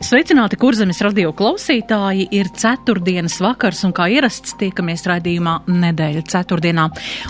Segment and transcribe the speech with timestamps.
[0.00, 2.24] Sveicināti kurzemes radio klausītāji!
[2.32, 6.86] Ir ceturtdienas vakars, un kā ierasts, tiekamies raidījumā nedēļa ceturtdienā.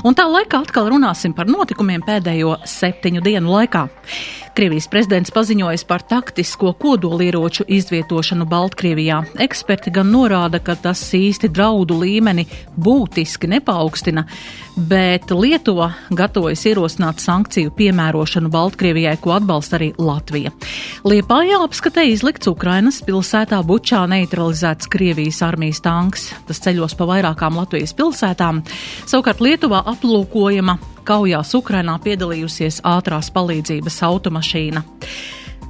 [0.07, 3.83] Un tā laikā atkal runāsim par notikumiem pēdējo septiņu dienu laikā.
[4.55, 9.19] Krievijas prezidents paziņojas par taktisko kodolieroču izvietošanu Baltkrievijā.
[9.43, 12.47] Eksperti gan norāda, ka tas īsti draudu līmeni
[12.79, 14.29] būtiski nepaukstina,
[14.77, 20.53] bet Lietuva gatavojas ierosināt sankciju piemērošanu Baltkrievijai, ko atbalsta arī Latvija.
[21.05, 26.29] Liepājā apskatē izlikts Ukrainas pilsētā Bučā neutralizēts Krievijas armijas tanks.
[26.49, 28.63] Tas ceļos pa vairākām Latvijas pilsētām.
[29.07, 34.85] Savukārt Lietuvā aplūkojama kaujās Ukrainā piedalījusies ātrās palīdzības automašīna.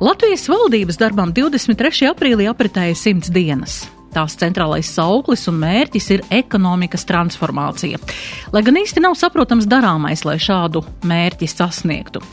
[0.01, 2.09] Latvijas valdības darbam 23.
[2.09, 3.83] aprīlī apritēja simts dienas.
[4.15, 8.01] Tās centrālais sauklis un mērķis ir ekonomikas transformācija.
[8.55, 12.25] Lai gan īsti nav saprotams darāmais, lai šādu mērķi sasniegtu.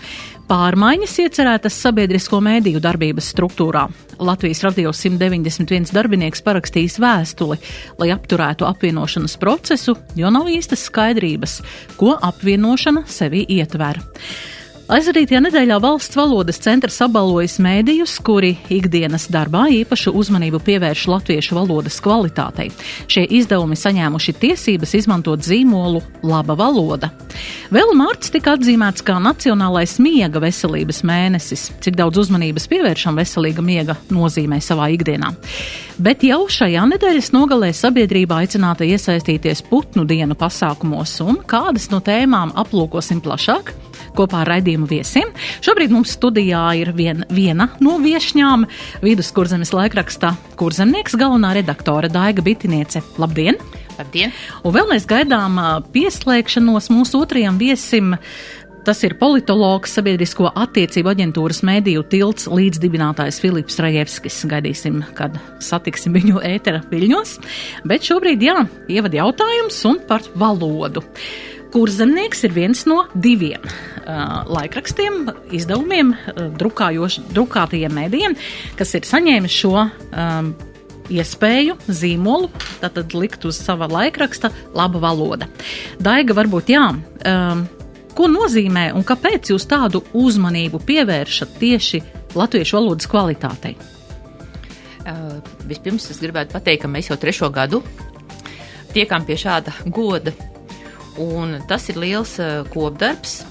[0.48, 3.82] Pārmaiņas iecerētas sabiedrisko mēdīju darbības struktūrā.
[4.24, 7.60] Latvijas radio 191 darbinieks parakstījis vēstuli,
[8.00, 11.60] lai apturētu apvienošanas procesu, jo nav īstas skaidrības,
[12.00, 14.00] ko apvienošana sevī ietver.
[14.88, 21.98] Aizvadītajā nedēļā valsts valodas centrs apbalvojas mēdījus, kuri ikdienas darbā īpašu uzmanību pievērš latviešu valodas
[22.06, 22.70] kvalitātei.
[23.12, 27.10] Šie izdevumi saņēmuši tiesības izmantot zīmolu laba valoda.
[27.68, 33.98] Vēl mārts tika atzīmēts kā Nacionālais miega veselības mēnesis, cik daudz uzmanības pievēršam veselīga miega
[34.08, 35.34] nozīmē savā ikdienā.
[36.00, 42.56] Bet jau šajā nedēļas nogalē sabiedrība aicināta iesaistīties putnu dienu pasākumos un kādas no tēmām
[42.56, 43.76] aplūkosim plašāk
[44.18, 45.32] kopā ar raidījumu viesiem.
[45.66, 48.68] Šobrīd mums studijā ir vien, viena no viešņām-
[49.06, 53.04] viduskurzemes laikraksta kurzemnieks, galvenā redaktore Daiga Bitiniece.
[53.18, 53.58] Labdien!
[53.98, 54.32] Labdien!
[54.64, 55.58] Un vēl mēs gaidām
[55.94, 58.16] pieslēgšanos mūsu otrajam viesim.
[58.88, 64.38] Tas ir politologs, sabiedrisko attiecību aģentūras mēdīju tilts līdzdibinātājs Filips Rajevskis.
[64.48, 67.34] Gaidīsim, kad satiksim viņu ētera viļņos.
[67.84, 71.04] Bet šobrīd, jā, ievad jautājums un par valodu.
[71.74, 78.38] Kurzemnieks ir viens no diviem uh, laikrakstiem, izdevumiem, uh, drukātajiem mēdījiem,
[78.80, 80.54] kas ir saņēmis šo um,
[81.12, 82.50] iespēju zīmolu,
[82.82, 85.50] tātad likt uz sava laikraksta laba valoda.
[86.04, 86.88] Daiga, varbūt jā.
[86.94, 87.68] Um,
[88.18, 92.04] ko nozīmē un kāpēc jūs tādu uzmanību pievēršat tieši
[92.38, 93.76] latviešu valodas kvalitātei?
[95.08, 97.84] Uh, vispirms es gribētu pateikt, ka mēs jau trešo gadu
[98.96, 100.34] tiekam pie šāda goda
[101.22, 103.42] Un tas ir liels uh, kopdarbs.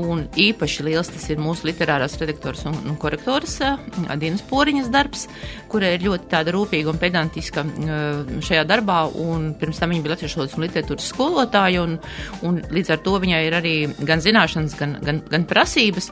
[0.00, 3.74] Un īpaši liels tas ir mūsu literārās redaktors un, un korektors uh,
[4.16, 5.26] Dienas Poriņas darbs,
[5.68, 9.02] kurai ir ļoti tāda rūpīga un pedantiska uh, šajā darbā.
[9.20, 11.98] Un pirms tam viņa bija latviešu valodas un literatūras skolotāja, un,
[12.46, 16.08] un līdz ar to viņai ir arī gan zināšanas, gan, gan, gan prasības.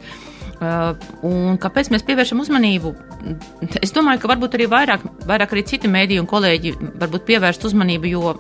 [0.59, 2.91] Un kāpēc mēs pievēršam uzmanību?
[3.79, 8.11] Es domāju, ka varbūt arī vairāk, vairāk arī citi mēdīji un kolēģi varbūt pievērst uzmanību,
[8.11, 8.33] jo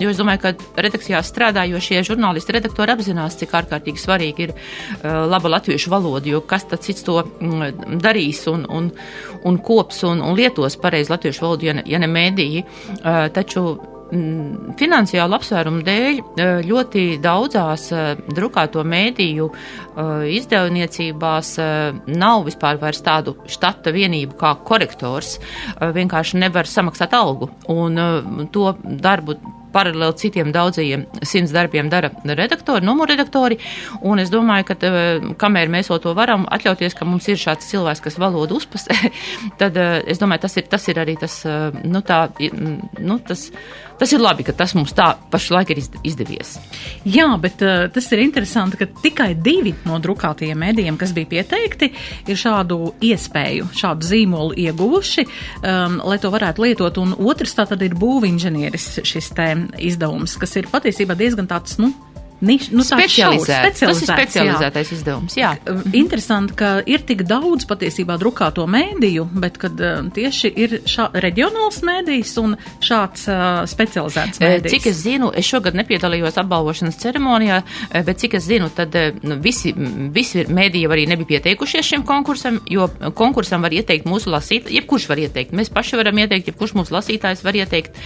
[0.00, 5.54] Jo es domāju, ka redakcijā strādājošie žurnālisti, redaktori apzinās, cik ārkārtīgi svarīgi ir uh, laba
[5.56, 8.90] latviešu valoda, jo kas tad cits to mm, darīs un, un,
[9.48, 12.64] un kops un, un lietos pareizi latviešu valodu, ja ne, ja ne mēdīji.
[12.98, 13.64] Uh, taču
[14.12, 17.88] mm, finansiālu apsvērumu dēļ uh, ļoti daudzās
[18.36, 19.50] drukāto mēdīju
[20.36, 21.54] izdevniecībās
[22.12, 25.38] nav vispār vairs tādu štata vienību kā korektors.
[25.80, 27.48] Vienkārši nevar samaksāt algu.
[27.72, 27.96] Un
[28.52, 29.38] to darbu
[29.74, 33.58] paralēli citiem daudzajiem simts darbiem dara redaktori, numurredaktori,
[34.06, 34.76] un es domāju, ka
[35.40, 38.96] kamēr mēs to varam atļauties, ka mums ir šāds cilvēks, kas valodu uzpasē,
[39.60, 42.26] tad eh, es domāju, tas ir, tas ir arī tas, eh, nu tā,
[43.00, 43.48] nu tas,
[44.00, 46.56] tas ir labi, ka tas mums tā pašlaik ir izdevies.
[47.08, 51.90] Jā, bet uh, tas ir interesanti, ka tikai divi no drukātajiem mēdījiem, kas bija pieteikti,
[52.26, 55.26] ir šādu iespēju, šādu zīmolu ieguvuši,
[55.62, 57.00] um, lai to varētu lietot.
[57.02, 59.52] Un otrs tā tad ir būvinženieris šis te
[59.84, 61.92] izdevums, kas ir patiesībā diezgan tāds, nu,
[62.44, 63.80] Niš, nu, specializēts.
[63.80, 64.96] Tas ir specializētais jā.
[64.98, 65.36] izdevums.
[65.38, 65.52] Jā.
[65.96, 71.80] Interesanti, ka ir tik daudz patiesībā drukāto mēdīju, bet kad uh, tieši ir šā, reģionāls
[71.86, 74.74] mēdījis un šāds uh, specializēts mēdījis.
[74.74, 77.62] Cik es zinu, es šogad nepiedalījos apbalvošanas ceremonijā,
[78.04, 78.92] bet cik es zinu, tad
[79.24, 79.72] nu, visi,
[80.12, 85.24] visi mēdīji arī nebija pieteikušies šim konkursam, jo konkursam var ieteikt mūsu lasītāji, jebkurš var
[85.24, 85.56] ieteikt.
[85.56, 87.96] Mēs paši varam ieteikt, jebkurš mūsu lasītājs var ieteikt.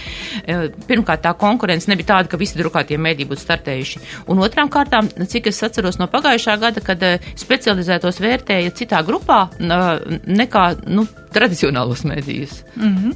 [0.87, 4.03] Pirmkārt, tā konkurence nebija tāda, ka visi drukātie mēdīji būtu startējuši.
[4.27, 7.05] Un otrām kārtām, cik es atceros no pagājušā gada, kad
[7.39, 12.63] specializētos vērtēja citā grupā nekā, nu, tradicionālos medijus.
[12.75, 13.15] Mm -hmm.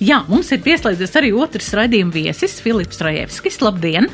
[0.00, 3.60] Jā, mums ir pieslēdzies arī otrs raidījuma viesis, Filips Rajevskis.
[3.60, 4.08] Labdien!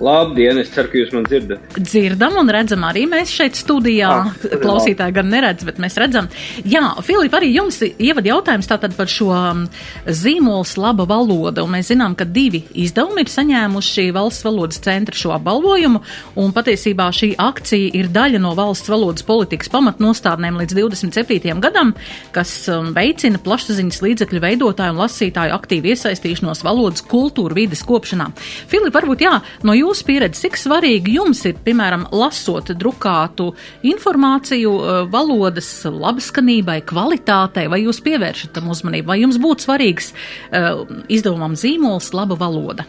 [0.00, 1.74] Labdien, es ceru, ka jūs man dzirdat.
[1.76, 4.08] Dzirdam un redzam arī mēs šeit studijā.
[4.10, 6.30] Ah, Klausītāji gan neredz, bet mēs redzam.
[6.64, 9.66] Jā, Filip, arī jums ievad jautājums tātad par šo um,
[10.08, 11.66] zīmols laba valoda.
[11.66, 16.00] Un mēs zinām, ka divi izdevumi ir saņēmuši valsts valodas centra šo apbalvojumu.
[16.40, 21.60] Un patiesībā šī akcija ir daļa no valsts valodas politikas pamatnostādnēm līdz 27.
[21.60, 21.92] gadam,
[22.32, 28.30] kas um, veicina plašsaziņas līdzekļu veidotāju un lasītāju aktīvu iesaistīšanos valodas kultūra vides kopšanā.
[28.70, 29.36] Filip, varbūt jā,
[29.66, 33.50] no jūsu jūsu pieredze, cik svarīgi jums ir, piemēram, lasot drukātu
[33.90, 40.84] informāciju eh, valodas labskanībai, kvalitātei, vai jūs pievēršat tam uzmanību, vai jums būtu svarīgs uh,
[41.10, 42.86] izdevumam zīmols laba valoda?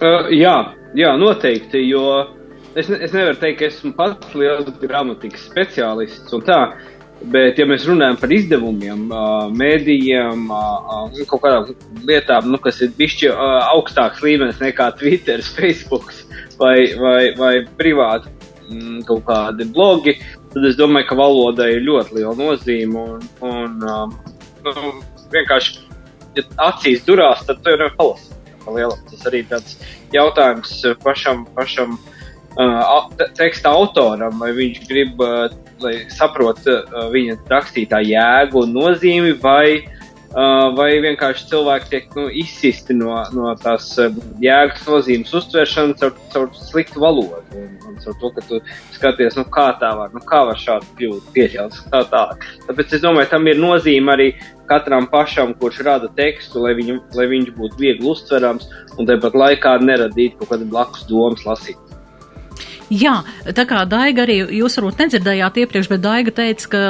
[0.00, 0.56] Uh, jā,
[0.96, 2.04] jā, noteikti, jo
[2.74, 6.60] es, ne, es nevaru teikt, ka esmu pats liels gramatikas speciālists un tā,
[7.20, 9.10] Bet, ja mēs runājam par izdevumiem,
[9.52, 11.66] mēdījiem un kaut kādām
[12.08, 16.14] lietām, nu, kas ir bišķi augstāks līmenis nekā Twitter, Facebook
[16.60, 18.32] vai, vai, vai privāti
[18.70, 20.16] mm, kaut kādi blogi,
[20.54, 23.04] tad es domāju, ka valodai ir ļoti liela nozīme.
[23.04, 23.76] Un, un
[24.64, 24.94] nu,
[25.34, 25.76] vienkārši,
[26.38, 28.38] ja acīs durās, tad tu jau palasīsi.
[29.10, 29.76] Tas arī tāds
[30.14, 30.72] jautājums
[31.02, 32.19] pašam, pašam uh,
[33.38, 35.48] teksta autoram, vai viņš grib uh,
[35.82, 39.80] lai saprotu uh, viņa rakstītā jēgu un nozīmi, vai,
[40.34, 46.14] uh, vai vienkārši cilvēki tiek nu, izsisti no, no tās uh, jēgas nozīmes uztveršanas caur,
[46.34, 47.42] caur sliktu valodu.
[47.56, 48.62] Un, un caur to, ka tu
[48.96, 51.84] skaties, nu, kā tā var, nu, kā var šādi kļūt pieļauts.
[51.92, 52.24] Tā, tā.
[52.68, 54.32] Tāpēc es domāju, tam ir nozīme arī
[54.70, 58.68] katram pašam, kurš rada tekstu, lai, viņu, lai viņš būtu viegli uztverams
[58.98, 61.89] un tāpat laikā neradītu kaut kādu blakus domas lasīt.
[62.90, 63.20] Jā,
[63.54, 66.80] tā kā Daiga arī, jūs varbūt nedzirdējāt iepriekš, bet Daiga teica, ka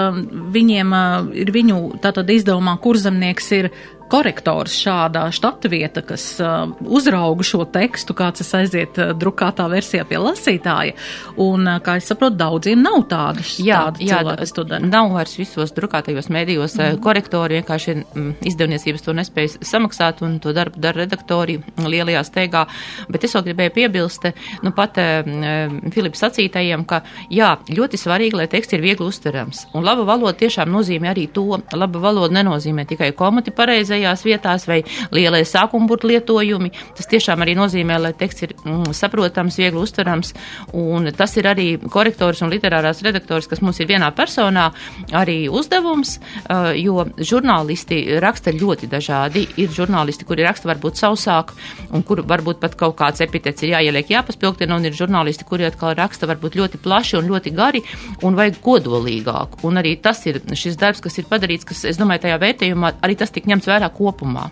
[0.54, 0.94] viņiem
[1.42, 3.68] ir viņu tātad izdevumā kurzemnieks ir
[4.10, 10.04] korektors šādā štata vieta, kas uh, uzrauga šo tekstu, kāds tas aiziet uh, drukātā versijā
[10.08, 10.96] pie lasītāja.
[11.40, 13.54] Un, uh, kā es saprotu, daudziem nav tādas.
[14.70, 14.82] Dara.
[14.82, 16.98] Nav vairs visos drukātajos mēdījos mm.
[17.04, 22.64] korektori, vienkārši mm, izdevniecības to nespēj samaksāt un to darbu dara redaktori lielajā steigā.
[23.10, 24.26] Bet es vēl gribēju piebilst,
[24.66, 29.68] nu pat uh, Filips sacītajiem, ka jā, ļoti svarīgi, lai teksts ir viegli uztverams.
[29.78, 31.46] Un laba valoda tiešām nozīmē arī to,
[31.78, 34.82] laba valoda nenozīmē tikai komati pareizai pareizajās vietās vai
[35.12, 36.72] lielie sākumburtu lietojumi.
[36.96, 40.32] Tas tiešām arī nozīmē, lai teksts ir mm, saprotams, viegli uztverams,
[40.72, 44.70] un tas ir arī korektors un literārās redaktors, kas mums ir vienā personā,
[45.12, 46.18] arī uzdevums,
[46.48, 49.46] uh, jo žurnālisti raksta ļoti dažādi.
[49.60, 51.52] Ir žurnālisti, kuri raksta varbūt sausāk,
[51.92, 55.94] un kur varbūt pat kaut kāds epitets ir jāieliek jāpaspilgtina, un ir žurnālisti, kuri atkal
[55.98, 57.84] raksta varbūt ļoti plaši un ļoti gari
[58.24, 59.60] un vajag kodolīgāk.
[59.66, 63.16] Un arī tas ir šis darbs, kas ir padarīts, kas, es domāju, tajā vērtējumā arī
[63.20, 64.50] tas tik ņemts vērā kopumā.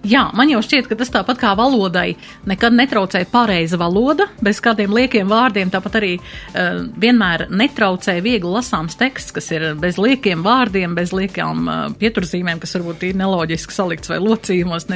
[0.00, 2.14] Jā, man jau šķiet, ka tas tāpat kā valodai
[2.48, 8.96] nekad netraucē pareiza valoda, bez kādiem liekiem vārdiem, tāpat arī uh, vienmēr netraucē viegli lasāms
[9.00, 14.10] teksts, kas ir bez liekiem vārdiem, bez liekām uh, pieturzīmēm, kas varbūt ir neloģiski salikts
[14.10, 14.88] vai locījumos.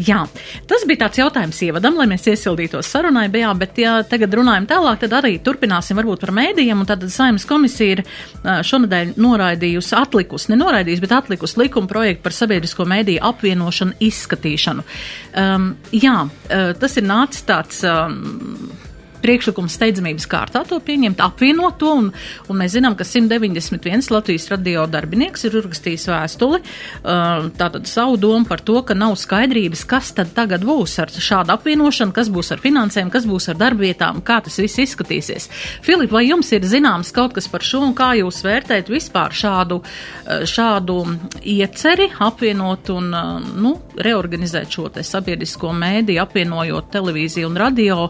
[0.00, 0.22] Jā,
[0.66, 5.02] tas bija tāds jautājums ievadam, lai mēs iesildītos sarunai, bijā, bet ja tagad runājam tālāk,
[5.04, 10.54] tad arī turpināsim varbūt par mēdījiem, un tad Saimas komisija ir uh, šonadēļ noraidījusi, atlikusi,
[10.54, 14.84] nenoraidījusi, bet atlikusi likuma projektu par sabiedrisko mēdīju apvienošanu izskatīšanu.
[15.36, 17.82] Um, jā, uh, tas ir nācis tāds.
[17.84, 18.72] Um,
[19.22, 22.10] priekšlikums steidzamības kārtā to pieņemt, apvienot to, un,
[22.50, 28.48] un mēs zinām, ka 191 Latvijas radio darbinieks ir uzrakstījis vēstuli, uh, tātad savu domu
[28.48, 32.62] par to, ka nav skaidrības, kas tad tagad būs ar šādu apvienošanu, kas būs ar
[32.62, 35.48] finansēm, kas būs ar darbvietām, kā tas viss izskatīsies.
[35.86, 39.80] Filip, vai jums ir zināms kaut kas par šo, un kā jūs vērtējat vispār šādu,
[39.82, 40.98] uh, šādu
[41.42, 48.08] ieceri apvienot un, uh, nu, reorganizēt šo te sabiedrisko mēdī, apvienojot televīziju un radio,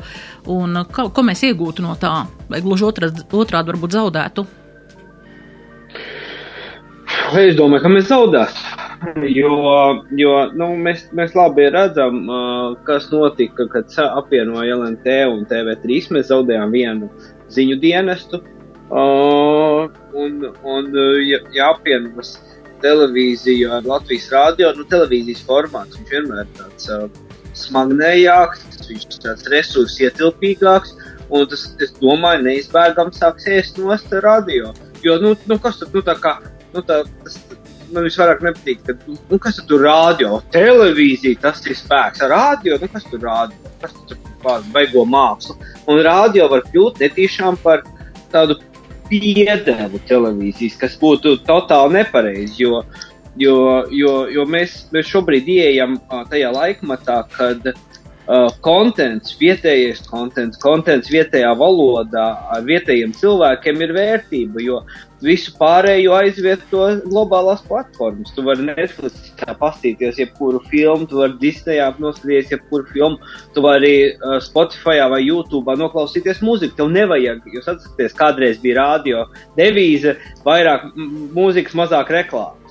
[0.53, 3.27] un kā, ko mēs iegūtu no tā, vai gluži otrādi,
[3.73, 4.47] varbūt zaudētu?
[7.37, 8.83] Es domāju, ka mēs zaudēsim.
[9.29, 9.57] Jo,
[10.17, 15.99] jo nu, mēs, mēs labi redzam, uh, kas notika, kad apvienoja LNT un TV3.
[16.17, 17.11] Mēs zaudējām vienu
[17.53, 18.41] ziņu dienestu.
[18.87, 20.93] Uh, un, un
[21.27, 22.37] ja, ja apvienojas
[22.85, 27.09] televīziju ar Latvijas rādio, nu, televīzijas formāts, viņš vienmēr tāds uh,
[28.87, 30.95] smagnējāks, viņš ir tāds resursu ietilpīgāks,
[31.31, 34.73] un tas, es domāju, neizbēgami sāks ēst nost radio.
[35.03, 36.39] Jo, nu, nu kas tad, nu tā kā,
[36.75, 37.39] nu tā, tas,
[37.93, 42.79] man visvairāk nepatīk, ka, nu, kas tad tur radio, televīzija, tas ir spēks, ar radio,
[42.81, 45.57] nu kas tur radio, kas tur kādu baigo mākslu.
[45.87, 47.85] Un rādio var kļūt netīšām par
[48.33, 48.59] tādu
[49.09, 52.83] piedevu televīzijas, kas būtu totāli nepareizi, jo,
[53.39, 55.95] jo, jo, jo mēs, mēs šobrīd ieejam
[56.31, 57.71] tajā laikmatā, kad
[58.65, 64.81] kontents, uh, vietējais kontents, kontents vietējā valodā ar vietējiem cilvēkiem ir vērtība, jo
[65.23, 68.33] visu pārējo aizvieto globālās platformas.
[68.35, 74.37] Tu vari Netflixā pastīties jebkuru filmu, tu vari Disneyā noskatīties jebkuru filmu, tu vari uh,
[74.45, 76.77] Spotify vai YouTube noklausīties mūziku.
[76.81, 79.25] Tev nevajag, jūs atceraties, kādreiz bija radio
[79.57, 80.17] devīze,
[80.47, 80.91] vairāk
[81.37, 82.63] mūzikas, mazāk reklāmas.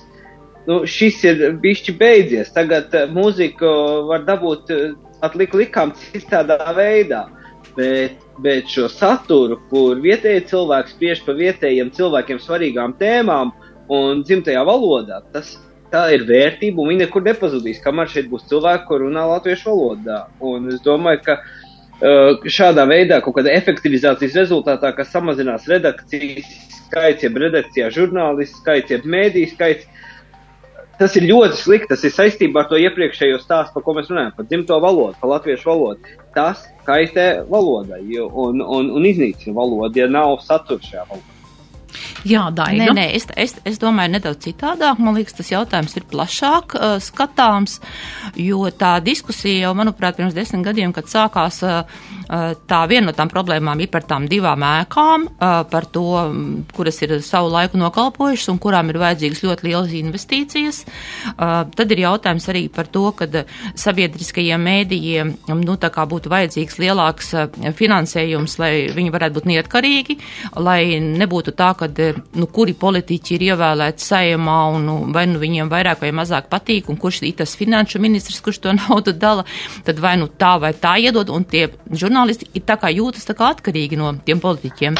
[0.66, 2.52] Nu, šis ir bijis beidzies.
[2.54, 3.72] Tagad uh, mūziku
[4.12, 4.72] var dabūt
[5.16, 7.26] uh, atlik likām citādā veidā.
[7.76, 13.50] Bet, bet šo saturu, kur vietējie cilvēki spriež par vietējiem cilvēkiem svarīgām tēmām
[13.92, 15.58] un dzimtajā valodā, tas
[15.92, 20.22] tā ir vērtība un viņa nekur nepazudīs, kamēr šeit būs cilvēki, kur runā latviešu valodā.
[20.40, 26.48] Un es domāju, ka uh, šādā veidā, kaut kāda efektivizācijas rezultātā, kas samazinās redakcijas
[26.86, 29.95] skaits, jeb redakcijā žurnālistu skaits, jeb mēdīju skaits,
[31.00, 31.90] tas ir ļoti slikti.
[31.92, 35.32] Tas ir saistībā ar to iepriekšējo stāstu, par ko mēs runājam, par dzimto valodu, par
[35.36, 36.16] latviešu valodu.
[36.36, 41.32] Tas kaitē valodai un, un, un iznīcina valodu, ja nav satura šajā valodā.
[42.26, 42.88] Jā, Daiga.
[42.88, 44.98] Nē, nē, es, es, es domāju nedaudz citādāk.
[45.02, 47.78] Man liekas, tas jautājums ir plašāk uh, skatāms,
[48.40, 51.84] jo tā diskusija jau, manuprāt, pirms desmit gadiem, kad sākās uh,
[52.26, 56.04] uh, tā viena no tām problēmām ir par tām divām ēkām, uh, par to,
[56.74, 60.82] kuras ir savu laiku nokalpojušas un kurām ir vajadzīgas ļoti lielas investīcijas.
[61.36, 63.28] Uh, tad ir jautājums arī par to, ka
[63.78, 70.18] sabiedriskajiem mēdījiem, nu, tā kā būtu vajadzīgs lielāks uh, finansējums, lai viņi varētu būt neatkarīgi,
[70.58, 71.90] lai nebūtu tā, ka
[72.36, 76.90] nu, kuri politiķi ir ievēlēti saimā, un nu, vai nu viņiem vairāk vai mazāk patīk,
[76.92, 79.46] un kurš ir tas finanšu ministrs, kurš to naudu dala,
[79.86, 83.36] tad vai nu tā vai tā iedod, un tie žurnālisti ir tā kā jūtas tā
[83.38, 84.98] kā atkarīgi no tiem politiķiem.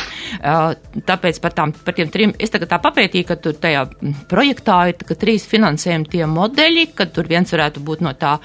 [1.06, 3.86] Tāpēc par, tām, par tiem trim, es tagad tā papētīju, ka tur tajā
[4.30, 8.36] projektā ir trīs finansējumi tie modeļi, kad tur viens varētu būt no tā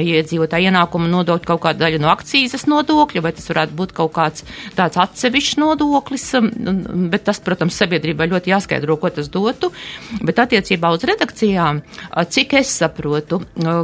[0.00, 4.44] iedzīvotāja ienākuma nodokļa kaut kāda daļa no akcijas nodokļa, vai tas varētu būt kaut kāds
[4.76, 6.26] tāds atsevišķs nodoklis,
[7.12, 9.70] bet tas, protams, sabiedrība sabiedrībai ļoti jāskaidro, ko tas dotu,
[10.22, 11.82] bet attiecībā uz redakcijām,
[12.28, 13.40] cik es saprotu,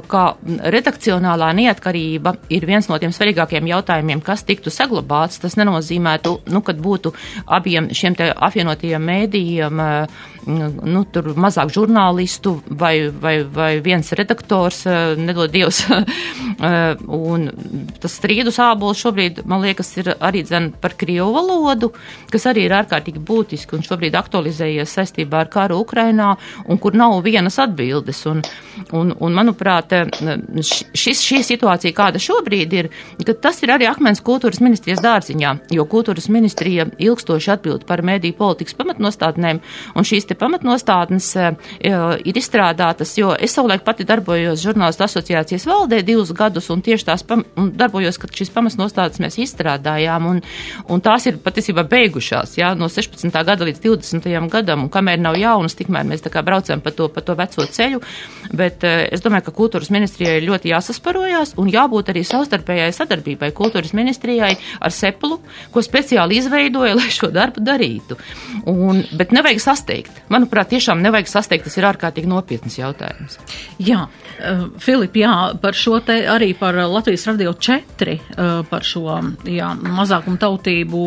[0.09, 5.41] ka redakcionālā neatkarība ir viens no tiem svarīgākiem jautājumiem, kas tiktu saglabāts.
[5.41, 7.15] Tas nenozīmētu, nu, kad būtu
[7.47, 9.81] abiem šiem apvienotajiem mēdījiem
[10.47, 14.83] nu, tur mazāk žurnālistu vai, vai, vai viens redaktors,
[15.21, 15.83] nedod Dievs.
[17.31, 17.49] Un
[18.01, 21.93] tas strīdus ābols šobrīd, man liekas, ir arī dzen par Krievu valodu,
[22.33, 26.33] kas arī ir ārkārtīgi būtiski un šobrīd aktualizējies saistībā ar karu Ukrainā
[26.67, 28.25] un kur nav vienas atbildes.
[28.31, 28.43] Un,
[28.97, 29.93] un, un manuprāt,
[30.97, 32.91] šis, šī situācija, kāda šobrīd ir,
[33.43, 38.77] tas ir arī akmens kultūras ministrijas dārziņā, jo kultūras ministrija ilgstoši atbild par mēdīju politikas
[38.79, 39.61] pamatnostādnēm
[39.95, 41.51] un šīs te pamatnostādnes eh,
[42.25, 47.25] ir izstrādātas, jo es savulaik pati darbojos žurnālistu asociācijas valdē divus gadus un tieši tās
[47.27, 50.43] pam, un darbojos, kad šīs pamatnostādnes mēs izstrādājām un,
[50.89, 53.31] un tās ir patiesībā beigušās, jā, no 16.
[53.35, 53.90] gada līdz 20.
[54.51, 57.65] Gadam, un kamēr nav jaunas, tikmēr mēs tā kā braucam pa to, pa to veco
[57.65, 58.01] ceļu,
[58.57, 63.93] bet eh, es domāju, ka kultūras ministrijai ļoti jāsasparojās un jābūt arī savstarpējai sadarbībai kultūras
[63.97, 65.41] ministrijai ar Sepulu,
[65.73, 68.19] ko speciāli izveidoja, lai šo darbu darītu.
[68.71, 73.39] Un, bet nevajag sasteigt manuprāt, tiešām nevajag sasteigt, tas ir ārkārtīgi nopietnas jautājums.
[73.83, 79.21] Jā, uh, Filip, jā, par šo te arī par Latvijas radio 4, uh, par šo,
[79.49, 81.05] jā, mazākumu tautību,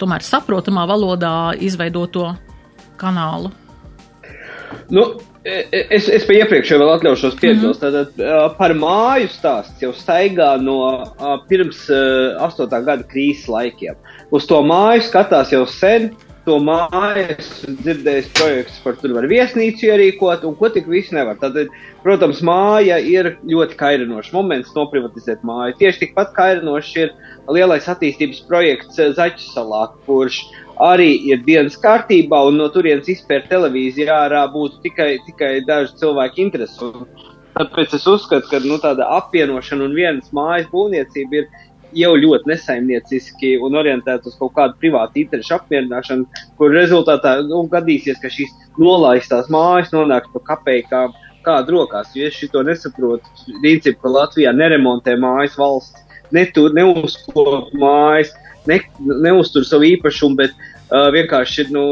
[0.00, 2.32] tomēr saprotamā valodā izveidoto
[3.00, 3.52] kanālu.
[4.90, 5.04] Nu,
[5.44, 7.82] e, e, es, es pie iepriekšējā vēl atļaušos piebilst.
[7.82, 8.16] Mm -hmm.
[8.16, 10.78] Tātad par māju stāsts jau staigā no
[11.48, 12.66] pirms 8.
[12.70, 13.98] gada krīzes laikiem.
[14.30, 16.10] Uz to māju skatās jau sen
[16.46, 17.36] to māju
[17.84, 21.38] dzirdējis projekts par tur var viesnīcu ierīkot, un ko tik viss nevar.
[21.40, 21.58] Tad,
[22.04, 25.76] protams, māja ir ļoti kairinošs moments noprivatizēt māju.
[25.80, 27.14] Tieši tikpat kairinošs ir
[27.52, 30.42] lielais attīstības projekts Zaķu salā, kurš
[30.80, 36.46] arī ir dienas kārtībā, un no turienes izpērt televīziju ārā būtu tikai, tikai daži cilvēki
[36.46, 36.92] interesi.
[37.58, 41.48] Tāpēc es uzskatu, ka nu, tāda apvienošana un vienas mājas būvniecība ir
[41.96, 46.26] jau ļoti nesaimnieciski un orientēti uz kaut kādu privātu interešu apmierināšanu,
[46.58, 51.14] kur rezultātā nu, gadīsies, ka šīs nolaistās mājas nonāks pa kapeikām
[51.46, 52.12] kādu rokās.
[52.16, 56.04] Jo es šo nesaprotu, principu, ka Latvijā neremontē mājas valsts,
[56.34, 58.34] netur, neuzkop mājas,
[58.70, 61.86] ne, neuztur savu īpašumu, bet uh, vienkārši nu,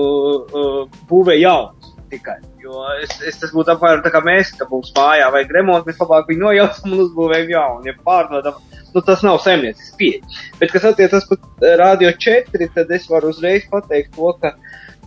[0.53, 2.39] uh, būvē jaunas tikai.
[2.69, 6.01] Jo es, es tas būtu apmēram tā kā mēs, ka mums mājā vajag remontu, mēs
[6.03, 8.59] labāk viņu nojaucam un uzbūvējam jaunu, ja pārdodam.
[8.93, 10.21] Nu, tas nav saimniecisks pieeja.
[10.61, 14.53] Bet, kas attiecas pat Radio 4, tad es varu uzreiz pateikt to, ka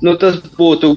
[0.02, 0.96] nu, tas būtu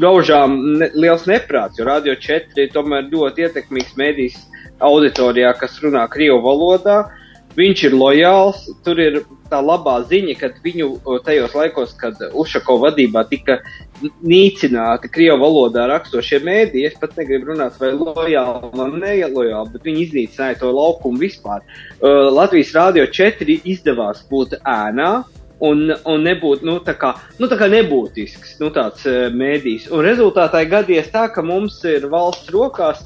[0.00, 4.38] gaužām ne, liels neprāts, jo Radio 4 tomēr ļoti ietekmīgs mēdīs
[4.82, 7.04] auditorijā, kas runā Krievu valodā.
[7.58, 10.90] Viņš ir lojāls, tur ir tā labā ziņa, ka viņu
[11.26, 13.58] tajos laikos, kad Ušako vadībā tika
[14.02, 20.06] nīcināti Krievu valodā rakstošie mēdī, es pat negribu runāt, vai lojāli vai nelojāli, bet viņi
[20.06, 21.62] iznīcināja to laukumu vispār.
[22.00, 25.10] Uh, Latvijas Rādio 4 izdevās būt ēnā,
[25.66, 29.90] un, un nebūt nu, tā kā, nu, tā kā nebūtisks nu, tāds uh, mēdījis.
[29.94, 33.04] Un rezultātā gadījies tā, ka mums ir valsts rokās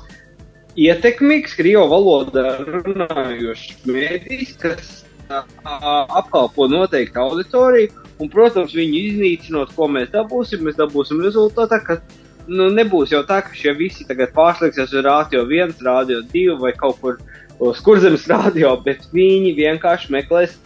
[0.74, 4.94] ietekmīgs krievu valodā runājošs mēdījis, kas
[5.30, 11.98] apkalpo noteiktu auditoriju, un, protams, viņu iznīcinot, ko mēs dabūsim, mēs dabūsim rezultātā, ka
[12.46, 16.74] nu, nebūs jau tā, ka šie visi tagad pārslēgsies uz rādio 1, rādio 2 vai
[16.78, 17.18] kaut kur
[17.62, 20.56] uz kurzemes rādio, bet viņi vienkārši meklēs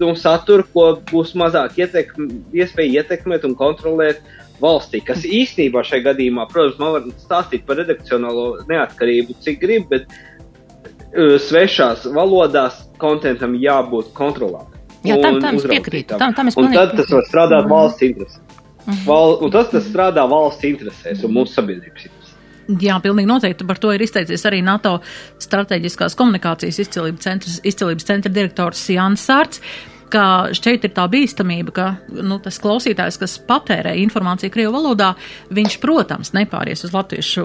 [0.00, 4.22] nu, saturu, ko būs mazāk ietekm, iespēja ietekmēt un kontrolēt
[4.62, 10.06] valstī, kas īstenībā šajā gadījumā, protams, man var stāstīt par redakcionālo neatkarību, cik grib, bet
[10.10, 14.73] uh, svešās valodās kontentam jābūt kontrolētam.
[15.04, 16.18] Jā, tam, tam es piekrītu.
[16.18, 18.40] Tam, tam es un tad tas var strādāt mm valsts interesēs.
[18.84, 19.06] Mm -hmm.
[19.06, 22.24] Val, un tas, tas strādā valsts interesēs un mūsu sabiedrības interesēs.
[22.80, 23.66] Jā, pilnīgi noteikti.
[23.68, 25.00] Par to ir izteicies arī NATO
[25.38, 29.60] strateģiskās komunikācijas izcilības centra, izcilības centra direktors Jānis Sārts
[30.14, 31.86] ka šeit ir tā bīstamība, ka
[32.22, 35.12] nu, tas klausītājs, kas patērē informāciju Krievu valodā,
[35.54, 37.44] viņš, protams, nepāries uz latviešu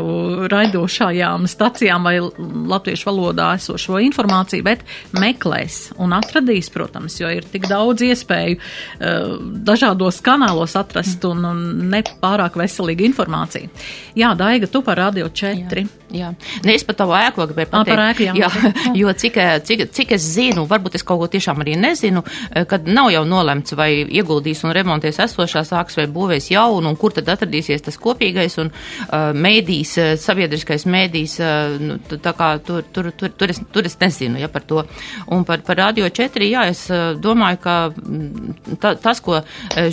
[0.52, 4.86] raidošajām stacijām vai latviešu valodā esošo informāciju, bet
[5.18, 11.64] meklēs un atradīs, protams, jo ir tik daudz iespēju uh, dažādos kanālos atrast un, un
[11.94, 13.72] nepārāk veselīgu informāciju.
[14.20, 15.86] Jā, Daiga, tu par Radio 4.
[15.86, 15.99] Jā.
[16.10, 16.32] Jā,
[16.66, 17.92] ne, es par tavu ēku gribēju pateikt.
[17.92, 18.34] Par ēku, jā.
[18.42, 19.36] jā, jo cik,
[19.68, 22.24] cik, cik es zinu, varbūt es kaut ko tiešām arī nezinu,
[22.70, 27.14] kad nav jau nolemts, vai ieguldīs un remontēs esošā sāks vai būvēs jaunu, un kur
[27.14, 33.12] tad atradīsies tas kopīgais un uh, mēdīs, sabiedriskais mēdīs, uh, nu, tā kā tur, tur,
[33.14, 34.84] tur, tur, es, tur es nezinu, ja par to.
[35.30, 36.86] Un par, par Radio 4, jā, es
[37.22, 37.78] domāju, ka
[38.82, 39.44] ta, tas, ko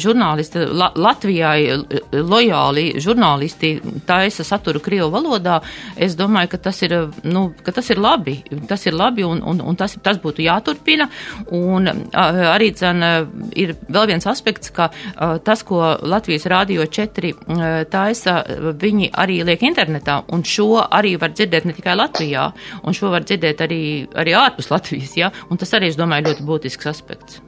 [0.00, 1.76] žurnālisti La, Latvijai
[2.16, 3.74] lojāli žurnālisti
[4.08, 5.60] taisa saturu Krievu valodā,
[6.06, 6.94] es domāju, ka tas ir,
[7.26, 8.38] nu, ka tas ir labi.
[8.68, 11.08] Tas ir labi un, un, un tas, tas būtu jāturpina.
[11.56, 13.04] Un arī dzen,
[13.58, 14.90] ir vēl viens aspekts, ka
[15.46, 17.32] tas, ko Latvijas Rādio 4
[17.92, 18.38] taisa,
[18.80, 22.48] viņi arī liek internetā, un šo arī var dzirdēt ne tikai Latvijā,
[22.84, 23.82] un šo var dzirdēt arī,
[24.14, 25.32] arī ārpus Latvijas, ja?
[25.50, 27.45] un tas arī, es domāju, ļoti būtisks aspekts.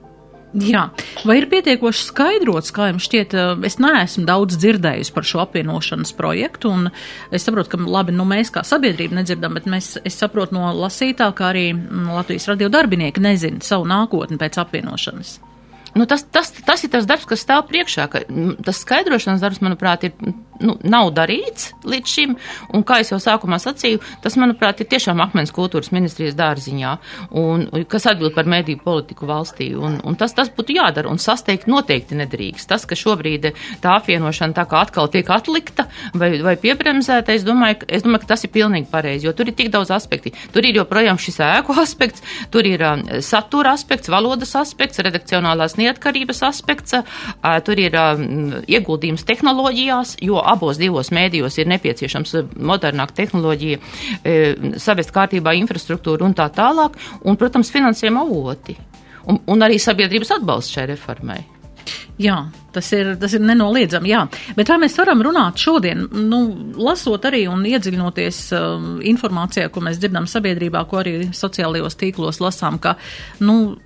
[0.56, 0.86] Jā,
[1.28, 6.14] vai ir pietiekoši skaidrots, kā jums šķiet, eh, es neesmu daudz dzirdējusi par šo apvienošanas
[6.16, 6.90] projektu, un
[7.30, 11.28] es saprotu, ka labi, nu mēs kā sabiedrība nedzirdam, bet mēs, es saprotu no lasītā,
[11.34, 11.76] ka arī
[12.08, 15.38] Latvijas radio darbinieki nezina savu nākotni pēc apvienošanas.
[15.94, 18.06] Nu, tas, tas, tas ir tas darbs, kas stāv priekšā.
[18.12, 18.22] Ka,
[18.64, 22.36] tas skaidrošanas darbs, manuprāt, ir, nu, nav darīts līdz šim.
[22.74, 26.94] Un, kā jau sākumā sacīju, tas, manuprāt, ir tiešām akmens kultūras ministrijas dārziņā,
[27.40, 29.70] un, kas atbild par mediju politiku valstī.
[29.78, 32.68] Un, un tas, tas būtu jādara, un sasteigt noteikti nedrīkst.
[32.70, 33.50] Tas, ka šobrīd
[33.82, 38.34] tā apvienošana tā kā atkal tiek atlikta vai, vai piebremzēta, es domāju, es domāju, ka
[38.34, 40.34] tas ir pilnīgi pareizi, jo tur ir tik daudz aspekti.
[40.54, 42.24] Tur ir joprojām šis ēku aspekts,
[42.54, 46.96] tur ir um, satura aspekts, valodas aspekts, redakcionālās niecības neatkarības aspekts,
[47.66, 47.96] tur ir
[48.68, 52.36] ieguldījums tehnoloģijās, jo abos divos mēdījos ir nepieciešams
[52.70, 53.82] modernāka tehnoloģija,
[54.80, 58.78] savest kārtībā infrastruktūru un tā tālāk, un, protams, finansējuma avoti.
[59.28, 61.42] Un, un arī sabiedrības atbalsts šai reformai.
[62.18, 62.36] Jā,
[62.74, 64.24] tas ir, tas ir nenoliedzami, jā.
[64.56, 66.40] Bet vai mēs varam runāt šodien, nu,
[66.78, 72.80] lasot arī un iedziļinoties uh, informācijā, ko mēs dzirdam sabiedrībā, ko arī sociālajos tīklos lasām,
[72.82, 72.96] ka,
[73.44, 73.78] nu,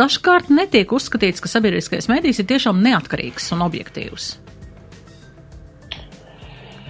[0.00, 4.34] dažkārt netiek uzskatīts, ka sabiedriskais mēdījis ir tiešām neatkarīgs un objektīvs.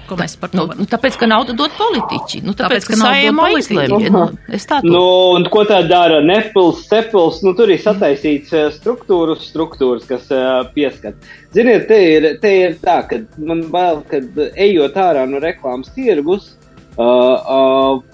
[0.06, 2.42] Ko mēs par to nu, nu, tāpēc, ka naudu dod politiķi.
[2.46, 4.08] Nu, tāpēc, tāpēc ka, ka saima aizlemj.
[4.14, 5.02] Nu, es tā nu,
[5.34, 7.40] un ko tā dara Nepils, Sepils?
[7.46, 11.18] Nu, tur ir sataisīts uh, struktūras, struktūras, kas uh, pieskat.
[11.56, 16.52] Ziniet, te ir, te ir tā, ka man bail, kad ejot ārā no reklāmas tirgus,
[16.94, 18.04] uh, uh,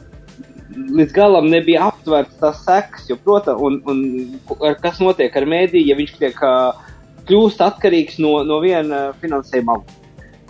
[0.73, 5.99] līdz galam nebija aptverts tas seks, jo, protams, un, un kas notiek ar mēdīju, ja
[5.99, 6.93] viņš tiek uh,
[7.29, 10.02] kļūst atkarīgs no, no viena finansējuma avota.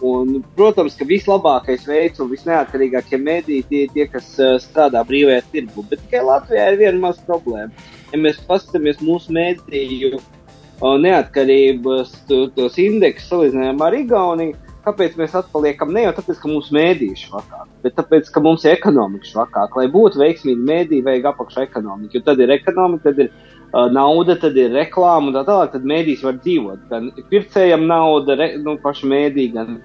[0.02, 5.44] Un, protams, ka vislabākais veids un visneatkarīgākie mediji tie ir tie, kas uh, strādā brīvajā
[5.52, 5.84] tirgu.
[5.90, 7.70] Bet tikai Latvijā ir viena maza problēma.
[8.10, 15.92] Ja mēs paskatāmies mūsu mediju uh, neatkarības tos indeksus salīdzinājumā ar Igauniju, kāpēc mēs atpaliekam
[15.94, 19.76] ne jau tāpēc, ka mūsu mēdīši švakāk, bet tāpēc, ka mums ir ekonomika švakāk.
[19.78, 24.36] Lai būtu veiksmīgi mēdī, vajag apakšu ekonomiku, jo tad ir ekonomika, tad ir uh, nauda,
[24.42, 26.88] tad ir reklāma un tā tālāk, tad mēdīs var dzīvot.
[26.90, 29.78] Gan pircējam nauda, re, nu, paši mēdī, gan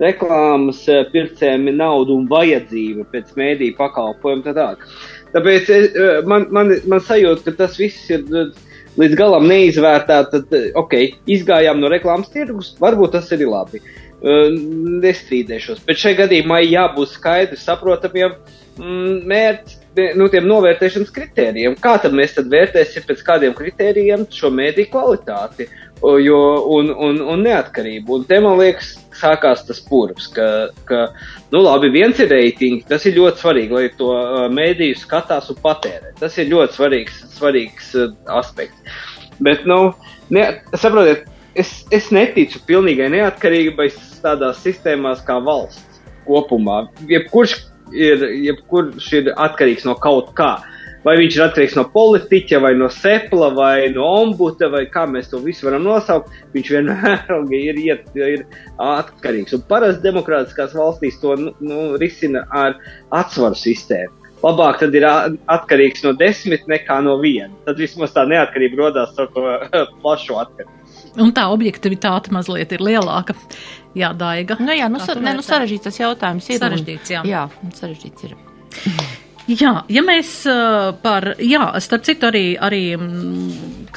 [0.00, 4.88] reklāmas uh, pircējiem ir nauda un vajadzība pēc mēdī pakalpojumu tā tālāk.
[5.36, 8.26] Tāpēc uh, man, man, man sajūta, ka tas viss ir.
[8.30, 8.66] Uh,
[8.98, 10.96] līdz galam neizvērtēta, tad, ok,
[11.30, 13.82] izgājām no reklāmas tirgus, varbūt tas ir labi.
[14.20, 18.34] Nestrīdēšos, bet šajā gadījumā jābūt skaidrs, saprotamiem
[18.76, 21.76] mm, mērķiem, nu, tiem novērtēšanas kritērijiem.
[21.80, 25.70] Kā tad mēs tad vērtēsim pēc kādiem kritērijiem šo mēdīju kvalitāti
[26.24, 26.42] jo,
[26.76, 28.20] un, un, un neatkarību?
[28.20, 30.46] Un te man liekas, sākās tas purvs, ka,
[30.88, 31.02] ka
[31.52, 34.12] nu, labi, viens ir reitingi, tas ir ļoti svarīgi, lai to
[34.52, 36.14] mēdīju skatās un patērē.
[36.20, 37.92] Tas ir ļoti svarīgs, svarīgs
[38.40, 38.96] aspekts.
[39.40, 39.94] Bet, nu,
[40.28, 41.24] ne, saprotiet,
[41.58, 43.88] es, es neticu pilnīgai neatkarībai
[44.22, 46.84] tādās sistēmās kā valsts kopumā.
[47.10, 47.56] Jebkurš
[47.96, 50.58] ir, jebkurš ir atkarīgs no kaut kā.
[51.00, 55.30] Vai viņš ir atkarīgs no politiķa, vai no sepla, vai no ombuda, vai kā mēs
[55.32, 58.44] to visu varam nosaukt, viņš vienmēr ir, iet, ir
[58.84, 59.56] atkarīgs.
[59.56, 62.76] Un parasti demokrātiskās valstīs to nu, nu, risina ar
[63.16, 64.12] atsvaru sistēmu.
[64.40, 67.52] Labāk tad ir atkarīgs no desmit nekā no viena.
[67.64, 69.56] Tad vismaz tā neatkarība radās ar to
[70.04, 70.79] plašu atkarību.
[71.18, 73.34] Un tā objektivitāte mazliet ir lielāka.
[73.98, 74.56] Jā, Daiga.
[74.62, 76.60] Nu, jā, nu, sa, ne, nu sarežģīts tas jautājums ir.
[76.62, 77.24] Sarežģīts, jā.
[77.26, 77.48] Jā,
[77.80, 78.36] sarežģīts ir.
[79.50, 80.30] Jā, ja mēs
[81.02, 82.82] par, jā, starp citu arī, arī